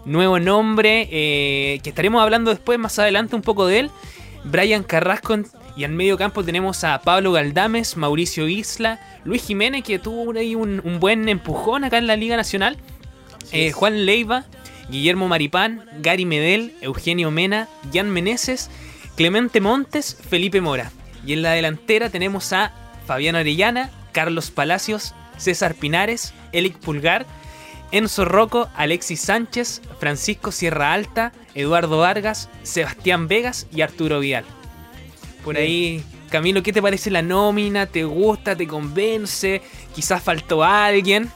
[0.04, 3.90] Nuevo nombre, eh, que estaremos hablando después, más adelante, un poco de él.
[4.44, 5.36] Brian Carrasco
[5.76, 10.54] y en medio campo tenemos a Pablo Galdames, Mauricio Isla, Luis Jiménez, que tuvo ahí
[10.54, 12.76] un, buen empujón acá en la Liga Nacional.
[13.52, 14.44] Eh, Juan Leiva,
[14.90, 18.70] Guillermo Maripán, Gary Medel, Eugenio Mena, Jan Meneses,
[19.16, 20.90] Clemente Montes, Felipe Mora.
[21.24, 22.72] Y en la delantera tenemos a
[23.06, 27.26] Fabián Orellana, Carlos Palacios, César Pinares, Elic Pulgar,
[27.92, 34.44] Enzo Rocco, Alexis Sánchez, Francisco Sierra Alta, Eduardo Vargas, Sebastián Vegas y Arturo Vial.
[35.44, 37.86] Por ahí, Camilo, ¿qué te parece la nómina?
[37.86, 38.56] ¿Te gusta?
[38.56, 39.60] ¿Te convence?
[39.94, 41.30] ¿Quizás faltó alguien?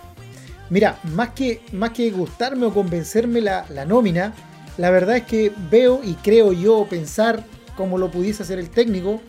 [0.70, 4.34] Mira, más que, más que gustarme o convencerme la, la nómina,
[4.78, 7.44] la verdad es que veo y creo yo pensar
[7.76, 9.20] como lo pudiese hacer el técnico,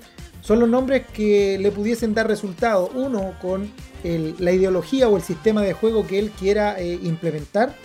[0.42, 2.90] son los nombres que le pudiesen dar resultado.
[2.96, 3.70] Uno, con
[4.40, 7.76] la ideología o el sistema de juego que él quiera eh, implementar.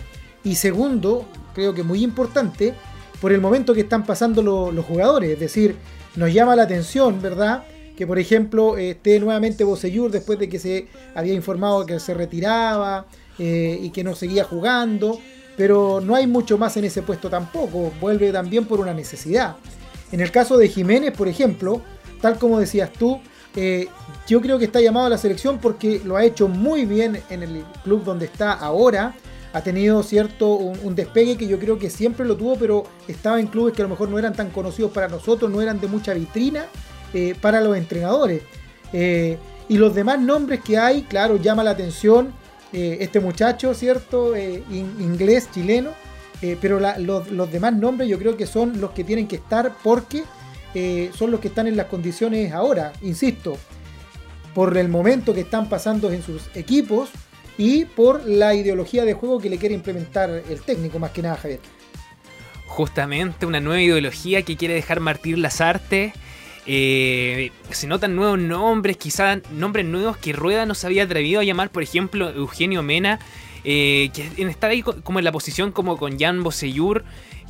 [0.43, 2.73] Y segundo, creo que muy importante,
[3.21, 5.31] por el momento que están pasando los jugadores.
[5.31, 5.77] Es decir,
[6.15, 7.63] nos llama la atención, ¿verdad?
[7.95, 13.05] Que por ejemplo esté nuevamente Boseyur después de que se había informado que se retiraba
[13.39, 15.19] eh, y que no seguía jugando.
[15.55, 17.91] Pero no hay mucho más en ese puesto tampoco.
[18.01, 19.55] Vuelve también por una necesidad.
[20.11, 21.81] En el caso de Jiménez, por ejemplo,
[22.21, 23.19] tal como decías tú,
[23.55, 23.87] eh,
[24.27, 27.43] yo creo que está llamado a la selección porque lo ha hecho muy bien en
[27.43, 29.13] el club donde está ahora.
[29.53, 33.47] Ha tenido cierto un, despegue que yo creo que siempre lo tuvo, pero estaba en
[33.47, 36.13] clubes que a lo mejor no eran tan conocidos para nosotros, no eran de mucha
[36.15, 36.65] vitrina
[37.13, 38.41] eh, para los entrenadores.
[38.91, 39.37] Eh,
[39.69, 42.33] y los demás nombres que hay, claro, llama la atención
[42.75, 44.35] este muchacho, ¿cierto?
[44.35, 45.91] inglés, chileno.
[46.59, 50.23] pero los, los demás nombres yo creo que son los que tienen que estar porque
[50.73, 53.57] eh, son los que están en las condiciones ahora, insisto,
[54.53, 57.09] por el momento que están pasando en sus equipos
[57.57, 61.37] y por la ideología de juego que le quiere implementar el técnico, más que nada
[61.37, 61.59] Javier.
[62.67, 66.13] Justamente una nueva ideología que quiere dejar Martín Lazarte.
[66.65, 71.43] Eh, se notan nuevos nombres, quizás nombres nuevos que Rueda no se había atrevido a
[71.43, 73.19] llamar, por ejemplo, Eugenio Mena,
[73.63, 77.03] eh, que está ahí como en la posición como con Jan Boseyur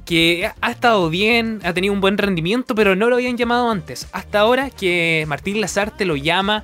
[0.05, 4.07] que ha estado bien, ha tenido un buen rendimiento, pero no lo habían llamado antes.
[4.11, 6.63] Hasta ahora que Martín Lazarte lo llama.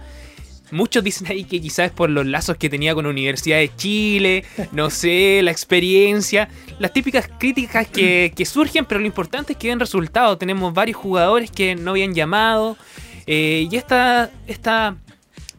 [0.71, 3.75] Muchos dicen ahí que quizás es por los lazos que tenía con la Universidad de
[3.75, 6.47] Chile, no sé, la experiencia,
[6.77, 10.37] las típicas críticas que, surgen, pero lo importante es que den resultados.
[10.37, 12.77] Tenemos varios jugadores que no habían llamado
[13.25, 14.97] eh, y esta, esta,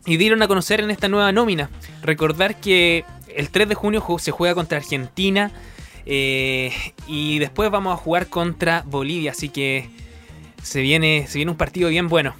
[0.07, 1.71] y dieron a conocer en esta nueva nómina.
[2.03, 5.51] Recordar que el 3 de junio se juega contra Argentina
[6.13, 6.73] eh,
[7.07, 9.89] y después vamos a jugar contra Bolivia, así que
[10.61, 12.35] se viene, se viene un partido bien bueno.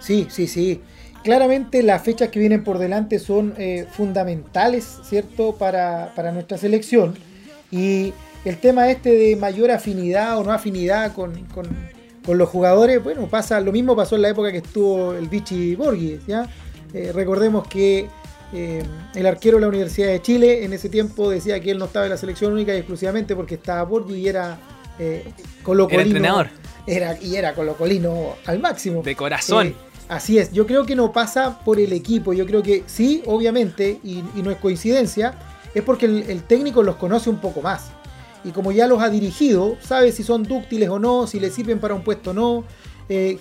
[0.00, 0.80] Sí, sí, sí.
[1.22, 7.14] Claramente las fechas que vienen por delante son eh, fundamentales, ¿cierto?, para, nuestra selección.
[7.70, 8.14] Y
[8.46, 11.34] el tema este de mayor afinidad o no afinidad con,
[12.26, 16.18] los jugadores, bueno, pasa, lo mismo pasó en la época que estuvo el Vichy Borghi,
[16.26, 16.48] ¿ya?
[16.94, 18.08] Eh, recordemos que
[18.52, 18.82] eh,
[19.14, 22.06] el arquero de la Universidad de Chile en ese tiempo decía que él no estaba
[22.06, 24.58] en la selección única y exclusivamente porque estaba Borgi y era
[24.98, 25.24] eh,
[25.62, 26.00] colocolino.
[26.00, 26.48] Era entrenador.
[26.86, 29.02] Era, y era colocolino al máximo.
[29.02, 29.68] De corazón.
[29.68, 29.74] Eh,
[30.08, 33.98] así es, yo creo que no pasa por el equipo, yo creo que sí, obviamente,
[34.04, 35.34] y, no es coincidencia,
[35.74, 37.90] es porque el, técnico los conoce un poco más.
[38.44, 41.80] Y como ya los ha dirigido, sabe si son dúctiles o no, si le sirven
[41.80, 42.64] para un puesto o no,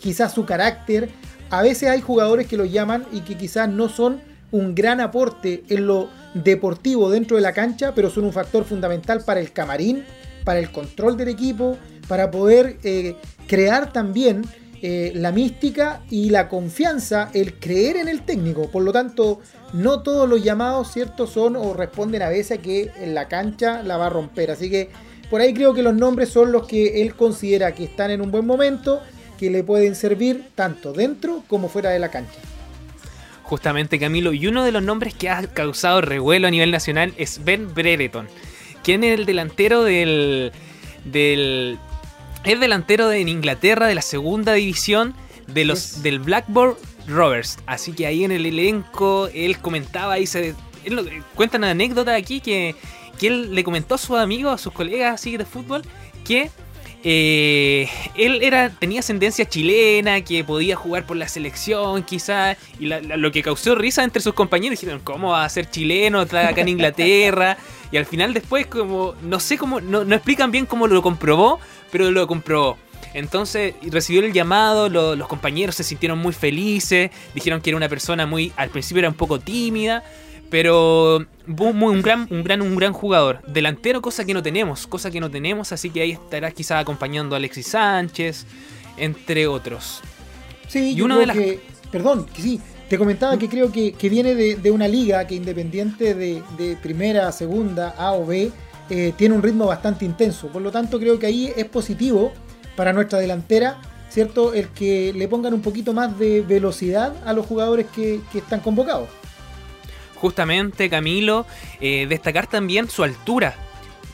[0.01, 1.09] quizás su carácter.
[1.51, 4.19] A veces hay jugadores que los llaman y que quizás no son
[4.55, 9.21] un gran aporte en lo deportivo dentro de la cancha, pero son un factor fundamental
[9.25, 10.05] para el camarín,
[10.45, 13.15] para el control del equipo, para poder eh,
[13.47, 14.43] crear también
[14.81, 18.71] eh, la mística y la confianza, el creer en el técnico.
[18.71, 19.41] Por lo tanto,
[19.73, 21.27] no todos los llamados, ¿cierto?
[21.27, 24.51] Son o responden a veces que en la cancha la va a romper.
[24.51, 24.89] Así que
[25.29, 28.31] por ahí creo que los nombres son los que él considera que están en un
[28.31, 29.01] buen momento,
[29.37, 32.39] que le pueden servir tanto dentro como fuera de la cancha
[33.45, 37.43] justamente Camilo, y uno de los nombres que ha causado revuelo a nivel nacional es
[37.43, 38.27] Ben Brereton,
[38.83, 40.51] quien es el delantero del,
[41.05, 41.77] del
[42.43, 45.13] es delantero de Inglaterra de la segunda división
[45.47, 46.75] de los del Blackburn
[47.07, 47.59] Rovers.
[47.67, 52.41] Así que ahí en el elenco él comentaba y se él, cuenta una anécdota aquí
[52.41, 52.75] que,
[53.19, 55.83] que él le comentó a sus amigos, a sus colegas así de fútbol
[56.23, 56.49] que
[57.07, 63.31] eh, él era, tenía ascendencia chilena, que podía jugar por la selección quizás, y lo
[63.31, 67.57] que causó risa entre sus compañeros, dijeron, ¿cómo va a ser chileno acá en Inglaterra?
[67.91, 71.59] Y al final después, como, no sé cómo, no, explican bien cómo lo comprobó,
[71.91, 72.77] pero lo comprobó.
[73.13, 78.25] Entonces recibió el llamado, los compañeros se sintieron muy felices, dijeron que era una persona
[78.25, 80.03] muy, al principio era un poco tímida,
[80.49, 83.41] pero un gran, un gran, un gran jugador.
[83.47, 87.35] Delantero, cosa que no tenemos, cosa que no tenemos, así que ahí estará quizás acompañando
[87.35, 88.45] a Alexis Sánchez,
[88.97, 90.01] entre otros.
[90.67, 91.59] Sí, y yo creo que,
[91.91, 96.77] perdón, que sí, te comentaba que creo que, viene de, una liga que independiente de,
[96.81, 98.51] primera, segunda, A o B,
[98.89, 100.47] eh, tiene un ritmo bastante intenso.
[100.47, 102.31] Por lo tanto, creo que ahí es positivo
[102.75, 103.79] para nuestra delantera
[104.15, 104.53] ¿cierto?
[104.53, 109.09] El que le pongan un poquito más de velocidad a los jugadores que, están convocados.
[110.25, 111.45] Justamente, Camilo,
[111.79, 113.53] eh, destacar también su altura.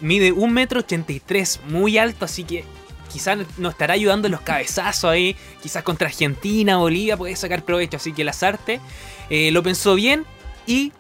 [0.01, 2.65] Mide 1,83 m, muy alto, así que
[3.09, 5.37] quizás nos estará ayudando en los cabezazos ahí.
[5.63, 7.95] Quizás contra Argentina, Bolivia, puede sacar provecho.
[7.95, 8.81] Así que Lazarte
[9.29, 10.25] eh, lo pensó bien
[10.67, 10.91] y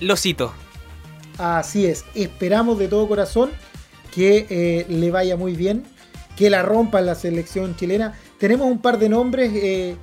[0.00, 0.52] lo cito.
[1.38, 3.52] Así es, esperamos de todo corazón
[4.14, 5.84] que eh, le vaya muy bien,
[6.36, 8.12] que la rompa la selección chilena.
[8.38, 9.96] Tenemos un par de nombres eh,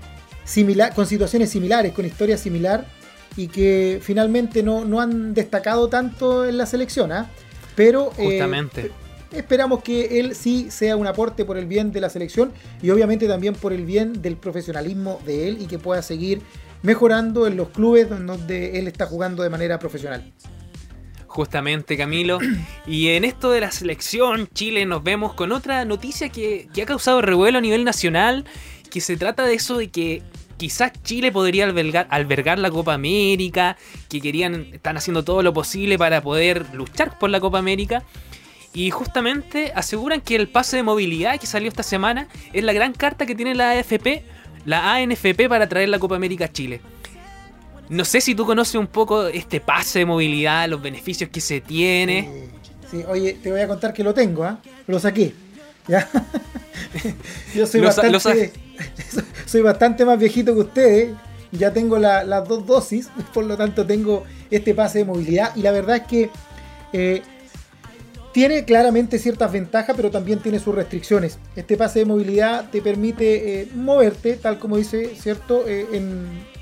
[0.96, 2.88] con situaciones similares, con historia similar,
[3.36, 7.30] y que finalmente no, no han destacado tanto en la selección, ¿ah?
[7.76, 8.92] pero Justamente
[9.36, 13.28] esperamos que él sí sea un aporte por el bien de la selección y obviamente
[13.28, 16.42] también por el bien del profesionalismo de él y que pueda seguir
[16.82, 20.32] mejorando en los clubes donde él está jugando de manera profesional.
[21.28, 22.40] Justamente, Camilo.
[22.86, 27.22] Y en esto de la selección, Chile, nos vemos con otra noticia que, ha causado
[27.22, 28.46] revuelo a nivel nacional,
[28.92, 30.22] que se trata de eso de que
[30.58, 33.78] quizás Chile podría albergar, albergar, la Copa América,
[34.10, 38.04] que querían, están haciendo todo lo posible para poder luchar por la Copa América.
[38.74, 42.94] Y justamente aseguran que el pase de movilidad que salió esta semana es la gran
[42.94, 44.24] carta que tiene la AFP,
[44.66, 46.82] la ANFP para traer la Copa América a Chile.
[47.90, 51.62] No sé si tú conoces un poco este pase de movilidad, los beneficios que se
[51.62, 52.50] tiene.
[52.90, 54.60] Sí, oye, te voy a contar que lo tengo, ¿ah?
[54.88, 55.34] Lo saqué.
[55.88, 56.10] ¿Ya?
[57.56, 58.52] Yo soy bastante,
[59.54, 61.12] soy bastante más viejito que ustedes.
[61.52, 65.56] Ya tengo las dos dosis, por lo tanto tengo este pase de movilidad.
[65.56, 66.32] Y la verdad es que
[66.92, 67.22] eh,
[68.32, 71.38] tiene claramente ciertas ventajas, pero también tiene sus restricciones.
[71.56, 75.68] Este pase de movilidad te permite eh, moverte, tal como dice, ¿cierto?
[75.68, 75.86] Eh,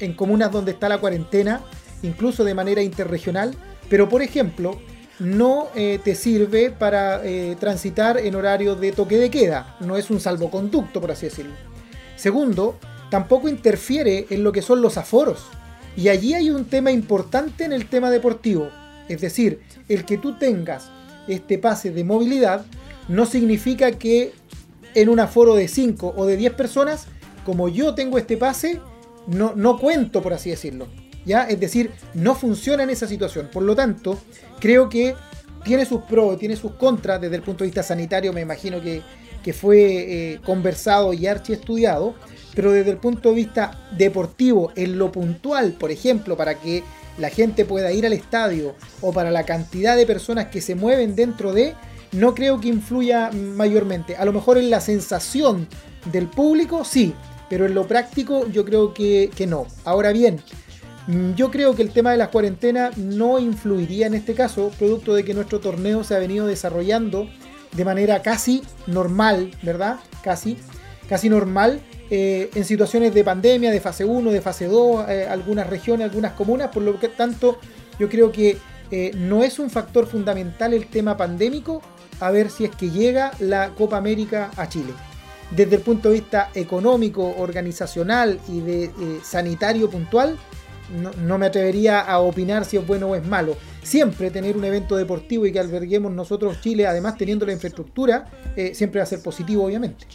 [0.02, 1.62] en, comunas donde está la cuarentena,
[2.04, 3.56] incluso de manera interregional.
[3.90, 4.82] Pero, por ejemplo,
[5.20, 7.22] no te sirve para
[7.60, 9.78] transitar en horario de toque de queda.
[9.80, 11.71] No es un salvoconducto, por así decirlo.
[12.22, 12.78] Segundo,
[13.10, 15.48] tampoco interfiere en lo que son los aforos.
[15.98, 18.70] Y allí hay un tema importante en el tema deportivo.
[19.10, 20.92] Es decir, el que tú tengas
[21.28, 22.64] este pase de movilidad
[23.08, 24.34] no significa que
[24.94, 27.08] en un aforo de 5 o de 10 personas,
[27.44, 28.80] como yo tengo este pase,
[29.26, 30.90] no, no cuento, por así decirlo.
[31.26, 31.46] ¿ya?
[31.46, 33.50] Es decir, no funciona en esa situación.
[33.52, 34.20] Por lo tanto,
[34.60, 35.16] creo que
[35.64, 39.02] tiene sus pros, tiene sus contras desde el punto de vista sanitario, me imagino que,
[39.54, 39.78] fue
[40.34, 42.16] eh, conversado y archi estudiado,
[42.56, 46.84] pero desde el punto de vista deportivo, en lo puntual, por ejemplo, para que
[47.18, 51.16] la gente pueda ir al estadio o para la cantidad de personas que se mueven
[51.16, 51.76] dentro de,
[52.12, 54.16] no creo que influya mayormente.
[54.16, 55.68] A lo mejor en la sensación
[56.12, 57.14] del público, sí,
[57.50, 59.68] pero en lo práctico yo creo que, no.
[59.86, 60.42] Ahora bien,
[61.36, 65.24] yo creo que el tema de las cuarentenas no influiría en este caso, producto de
[65.24, 67.30] que nuestro torneo se ha venido desarrollando
[67.74, 70.00] de manera casi normal, ¿verdad?
[70.24, 70.58] Casi,
[71.08, 71.82] casi normal
[72.14, 76.34] eh, en situaciones de pandemia, de fase 1, de fase 2, eh, algunas regiones, algunas
[76.34, 77.58] comunas, por lo que tanto
[78.00, 78.58] yo creo que
[78.92, 81.82] eh, no es un factor fundamental el tema pandémico
[82.20, 84.92] a ver si es que llega la Copa América a Chile.
[85.52, 88.92] Desde el punto de vista económico, organizacional y de
[89.24, 90.38] sanitario puntual,
[90.92, 93.58] no, me atrevería a opinar si es bueno o es malo.
[93.84, 98.30] Siempre tener un evento deportivo y que alberguemos nosotros Chile, además teniendo la infraestructura,
[98.74, 100.06] siempre va a ser positivo, obviamente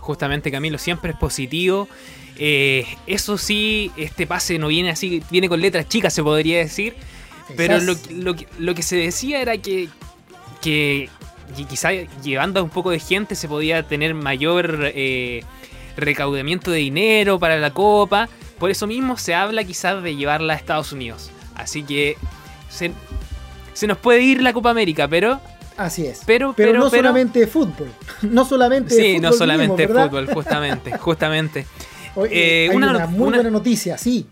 [0.00, 1.88] justamente Camilo siempre es positivo.
[2.36, 6.94] Eh, eso sí, este pase no viene así, viene con letras chicas, se podría decir.
[7.56, 9.88] Pero lo, que se decía era que,
[10.60, 11.08] que
[11.68, 11.90] quizá
[12.22, 15.42] llevando a un poco de gente se podía tener mayor eh,
[15.96, 18.28] recaudamiento de dinero para la copa.
[18.60, 21.30] Por eso mismo se habla quizás de llevarla a Estados Unidos.
[21.56, 22.16] Así que
[22.68, 22.92] se,
[23.72, 25.40] se nos puede ir la Copa América, pero
[25.76, 26.20] Así es.
[26.26, 27.90] Pero, pero, no solamente fútbol.
[28.20, 30.98] No solamente sí, no solamente fútbol, justamente.
[30.98, 31.66] justamente.
[32.30, 34.26] Eh, una, muy buena noticia, sí.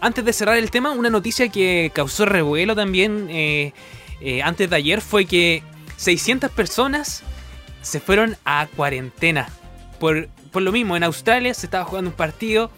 [0.00, 3.72] Antes de cerrar el tema, una noticia que causó revuelo también eh,
[4.20, 5.64] eh, antes de ayer fue que
[5.96, 7.24] 600 personas
[7.82, 9.48] se fueron a cuarentena.
[9.98, 12.70] Por, por lo mismo, en Australia se estaba jugando un partido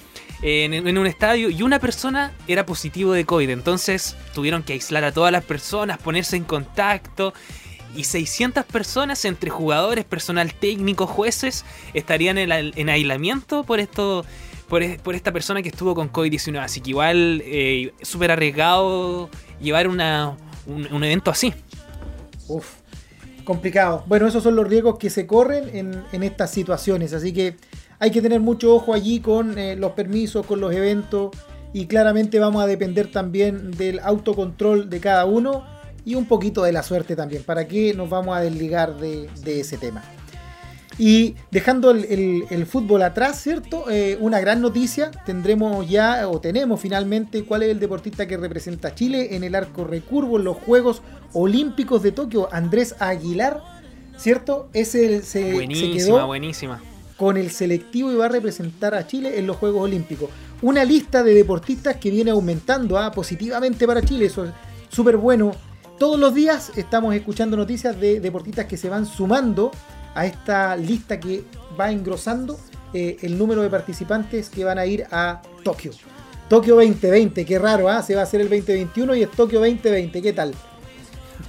[0.42, 3.50] en, en, un estadio y una persona era positivo de COVID.
[3.50, 7.32] Entonces tuvieron que aislar a todas las personas, ponerse en contacto
[7.96, 11.64] y 600 personas entre jugadores, personal técnico, jueces
[11.94, 14.24] estarían en, aislamiento por esto.
[14.68, 16.62] Por, esta persona que estuvo con COVID-19.
[16.62, 19.30] Así que igual eh, súper arriesgado
[19.62, 20.36] llevar una,
[20.66, 21.54] un, evento así.
[22.48, 22.74] Uf,
[23.44, 24.04] complicado.
[24.06, 27.14] Bueno, esos son los riesgos que se corren en, en estas situaciones.
[27.14, 27.56] Así que
[28.00, 31.30] hay que tener mucho ojo allí con eh, los permisos, con los eventos.
[31.72, 35.64] Y claramente vamos a depender también del autocontrol de cada uno
[36.04, 37.42] y un poquito de la suerte también.
[37.42, 40.02] ¿Para qué nos vamos a desligar de, ese tema?
[40.96, 43.90] Y dejando el, fútbol atrás, ¿cierto?
[43.90, 48.88] Eh, una gran noticia, tendremos ya, o tenemos finalmente, cuál es el deportista que representa
[48.88, 51.02] a Chile en el arco recurvo en los Juegos
[51.34, 53.62] Olímpicos de Tokio, Andrés Aguilar,
[54.16, 54.70] ¿cierto?
[54.72, 56.80] Ese se, buenísima, se quedó buenísima.
[57.18, 60.30] Con el selectivo y va a representar a Chile en los Juegos Olímpicos.
[60.62, 63.10] Una lista de deportistas que viene aumentando ¿ah?
[63.10, 64.52] positivamente para Chile, eso es
[64.88, 65.52] súper bueno.
[65.98, 69.72] Todos los días estamos escuchando noticias de deportistas que se van sumando
[70.14, 71.42] a esta lista que
[71.78, 72.58] va engrosando
[72.94, 75.92] eh, el número de participantes que van a ir a Tokio.
[76.48, 78.02] Tokio 2020, qué raro, ¿ah?
[78.02, 80.54] Se va a hacer el 2021 y es Tokio 2020, ¿qué tal?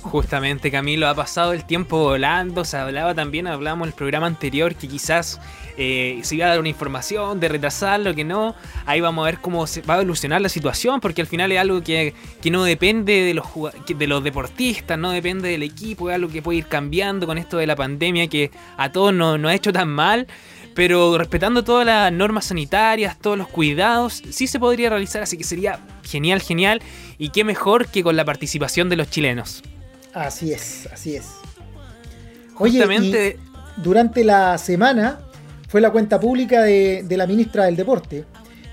[0.02, 4.76] Justamente Camilo, ha pasado el tiempo volando, se hablaba también, hablábamos en el programa anterior
[4.76, 5.42] que quizás
[5.78, 9.40] eh, se iba a dar una información de retrasarlo, que no, ahí vamos a ver
[9.40, 12.14] cómo se va a evolucionar la situación, porque al final es algo que,
[12.50, 13.46] no depende de los,
[13.88, 17.58] de los deportistas, no depende del equipo, es algo que puede ir cambiando con esto
[17.58, 20.28] de la pandemia que a todos nos no ha hecho tan mal.
[20.76, 25.44] Pero respetando todas las normas sanitarias, todos los cuidados, sí se podría realizar, así que
[25.44, 26.82] sería genial, genial,
[27.18, 29.62] y qué mejor que con la participación de los chilenos.
[30.14, 31.28] Así es, así es.
[32.58, 33.38] Oye,
[33.78, 35.20] durante la semana
[35.68, 38.26] fue la cuenta pública de, la ministra del Deporte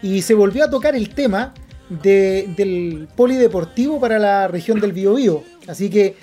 [0.03, 1.55] y se volvió a tocar el tema
[1.89, 5.45] del polideportivo para la región del Biobío.
[5.69, 6.17] Así que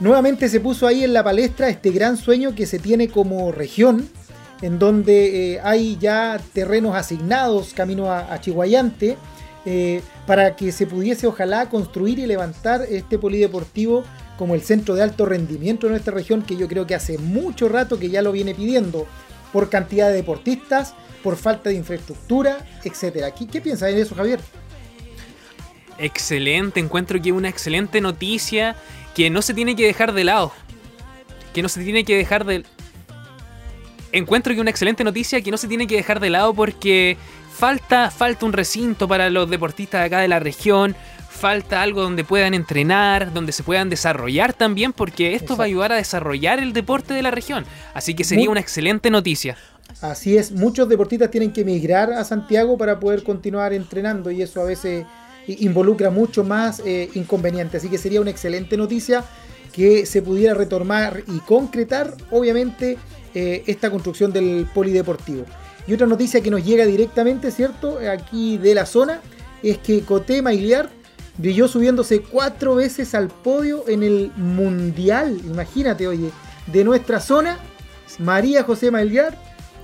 [0.00, 4.08] nuevamente se puso ahí en la palestra este gran sueño que se tiene como región,
[4.62, 9.16] en donde eh, hay ya terrenos asignados camino a, Chihuayante,
[9.66, 14.04] eh, para que se pudiese ojalá construir y levantar este polideportivo
[14.38, 17.68] como el centro de alto rendimiento de nuestra región, que yo creo que hace mucho
[17.68, 19.06] rato que ya lo viene pidiendo,
[19.52, 23.32] por cantidad de deportistas, por falta de infraestructura, etc.
[23.50, 24.40] ¿Qué, piensas de eso, Javier?
[25.98, 28.76] Excelente, encuentro que una excelente noticia
[29.14, 30.52] que no se tiene que dejar de lado.
[31.52, 32.64] Que no se tiene que dejar de...
[34.10, 37.16] Encuentro que una excelente noticia que no se tiene que dejar de lado porque
[37.54, 40.96] falta, falta un recinto para los deportistas de acá de la región,
[41.28, 45.92] falta algo donde puedan entrenar, donde se puedan desarrollar también, porque esto va a ayudar
[45.92, 47.64] a desarrollar el deporte de la región.
[47.94, 49.56] Así que sería una excelente noticia.
[50.00, 54.60] Así es, muchos deportistas tienen que emigrar a Santiago para poder continuar entrenando y eso
[54.60, 55.06] a veces
[55.46, 57.76] involucra mucho más eh, inconveniente.
[57.76, 59.24] Así que sería una excelente noticia
[59.72, 62.96] que se pudiera retomar y concretar, obviamente,
[63.34, 65.44] eh, esta construcción del polideportivo.
[65.86, 67.98] Y otra noticia que nos llega directamente, ¿cierto?
[68.10, 69.20] Aquí de la zona,
[69.62, 70.90] es que Coté Mailiar
[71.36, 76.30] brilló subiéndose cuatro veces al podio en el Mundial, imagínate, oye,
[76.66, 77.58] de nuestra zona,
[78.18, 79.36] María José Maillar,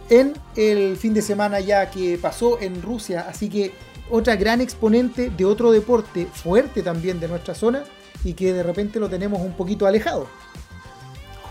[0.08, 3.26] en el fin de semana ya que pasó en Rusia.
[3.28, 3.72] Así que
[4.10, 7.84] otra gran exponente de otro deporte fuerte también de nuestra zona
[8.24, 10.26] y que de repente lo tenemos un poquito alejado.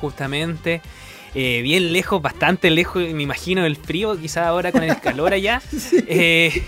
[0.02, 0.82] Justamente.
[1.36, 5.62] Eh, bien lejos, bastante lejos, me imagino, del frío, quizás ahora con el calor allá.
[6.08, 6.64] Eh,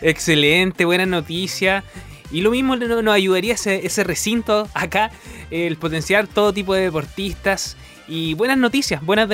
[0.00, 1.84] excelente, buena noticia.
[2.32, 5.10] Y lo mismo nos ayudaría ese, ese recinto acá,
[5.50, 9.28] el potenciar todo tipo de deportistas y buenas noticias, buenas,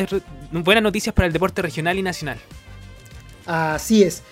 [0.50, 2.38] buenas noticias para el deporte regional y nacional.
[3.46, 4.22] Así es.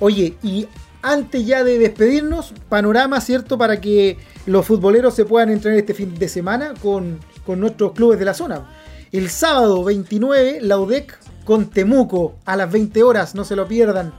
[0.00, 0.66] Oye, y
[1.02, 3.56] antes ya de despedirnos, panorama, ¿cierto?
[3.56, 8.18] Para que los futboleros se puedan entrenar este fin de semana con, con nuestros clubes
[8.18, 8.68] de la zona.
[9.12, 14.12] El sábado 29, la UDEC con Temuco a las 20 horas, no se lo pierdan.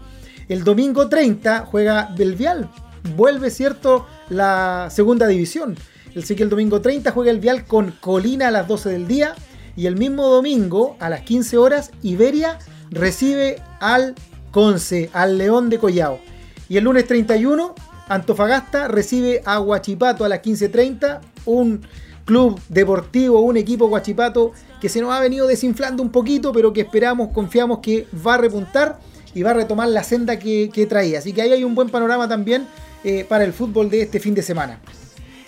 [0.48, 2.70] El domingo 30 juega Belvial
[3.16, 5.78] vuelve, ¿cierto?, la segunda división.
[6.16, 9.36] El que el domingo 30 juega el Vial con Colina a las 12 del día.
[9.76, 12.60] Y el mismo domingo, a las 15 horas, Iberia
[12.90, 14.16] recibe al
[14.52, 16.20] Conce, al León de Collao.
[16.68, 17.76] Y el lunes 31,
[18.08, 21.22] Antofagasta recibe a Huachipato a las 15.30.
[21.46, 21.82] Un
[22.30, 26.82] club deportivo, un equipo Huachipato que se nos ha venido desinflando un poquito, pero que
[26.82, 29.00] esperamos, confiamos que va a repuntar
[29.34, 31.18] y va a retomar la senda que, que traía.
[31.18, 32.68] Así que ahí hay un buen panorama también
[33.04, 34.80] eh, para el fútbol de este fin de semana.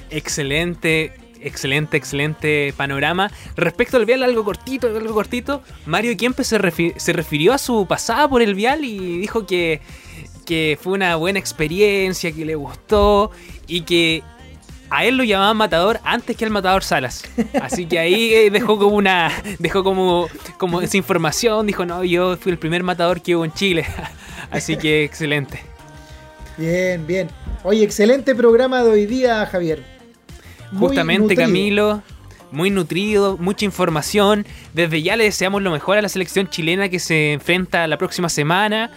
[0.09, 3.31] Excelente, excelente, excelente panorama.
[3.55, 5.61] Respecto al vial, algo cortito, algo cortito.
[5.85, 6.57] Mario Kempe se,
[6.97, 9.81] se refirió a su pasada por el vial y dijo que,
[10.47, 13.29] que fue una buena experiencia, que le gustó
[13.67, 14.23] y que
[14.91, 17.23] a él lo llamaban matador antes que al matador Salas.
[17.61, 19.31] Así que ahí eh, dejó como una.
[19.57, 20.27] Dejó como,
[20.57, 21.65] como esa información.
[21.65, 23.85] Dijo, no, yo fui el primer matador que hubo en Chile.
[24.51, 25.61] Así que excelente.
[26.57, 27.29] Bien, bien.
[27.63, 29.81] Oye, excelente programa de hoy día, Javier.
[30.77, 32.03] Justamente, Camilo.
[32.51, 34.45] Muy nutrido, mucha información.
[34.73, 38.27] Desde ya le deseamos lo mejor a la selección chilena que se enfrenta la próxima
[38.27, 38.91] semana.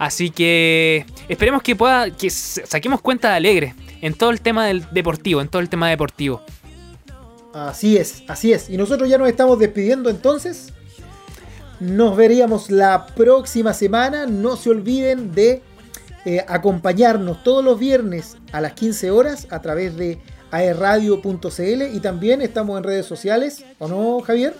[0.00, 4.82] Así que esperemos que pueda, que saquemos cuenta de alegre en todo el tema del
[4.92, 6.40] deportivo, en todo el tema deportivo.
[7.52, 8.70] Así es, así es.
[8.70, 10.72] Y nosotros ya nos estamos despidiendo entonces.
[11.80, 14.24] Nos veríamos la próxima semana.
[14.24, 15.62] No se olviden de
[16.24, 20.18] eh, acompañarnos todos los viernes a las 15 horas a través de
[20.50, 24.54] aerradio.cl y también estamos en redes sociales, ¿o no, Javier?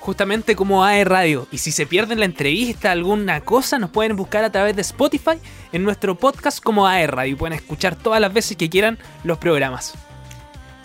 [0.00, 1.48] Justamente como AE Radio.
[1.50, 5.38] Y si se pierden la entrevista, alguna cosa, nos pueden buscar a través de Spotify
[5.72, 7.32] en nuestro podcast como AE Radio.
[7.32, 9.94] Y pueden escuchar todas las veces que quieran los programas.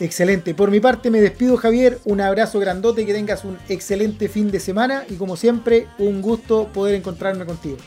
[0.01, 0.55] Excelente.
[0.55, 4.59] Por mi parte me despido Javier, un abrazo grandote, que tengas un excelente fin de
[4.59, 7.78] semana y como siempre un gusto poder encontrarme contigo.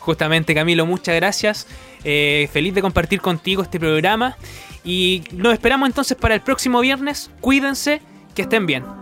[0.00, 1.68] Justamente Camilo, muchas gracias.
[2.02, 4.36] Eh, feliz de compartir contigo este programa
[4.82, 7.30] y nos esperamos entonces para el próximo viernes.
[7.40, 8.02] Cuídense,
[8.34, 9.01] que estén bien.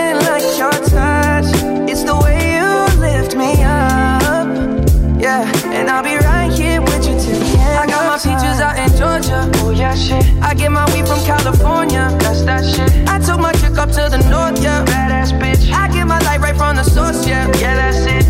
[10.41, 12.09] I get my weed from California.
[12.19, 12.91] That's that shit.
[13.07, 14.83] I took my chick up to the north, yeah.
[14.85, 15.71] Badass bitch.
[15.71, 17.47] I get my light right from the source, yeah.
[17.59, 18.25] Yeah, that's it.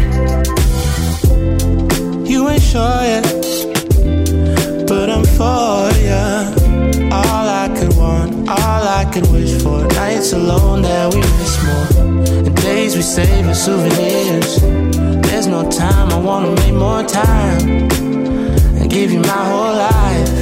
[2.30, 3.24] You ain't sure yet,
[4.88, 6.52] but I'm for ya.
[7.12, 9.86] All I could want, all I could wish for.
[10.00, 11.88] Nights alone that we miss more,
[12.46, 14.62] and days we save as souvenirs
[15.32, 17.90] there's no time, I wanna make more time
[18.78, 20.42] and give you my whole life.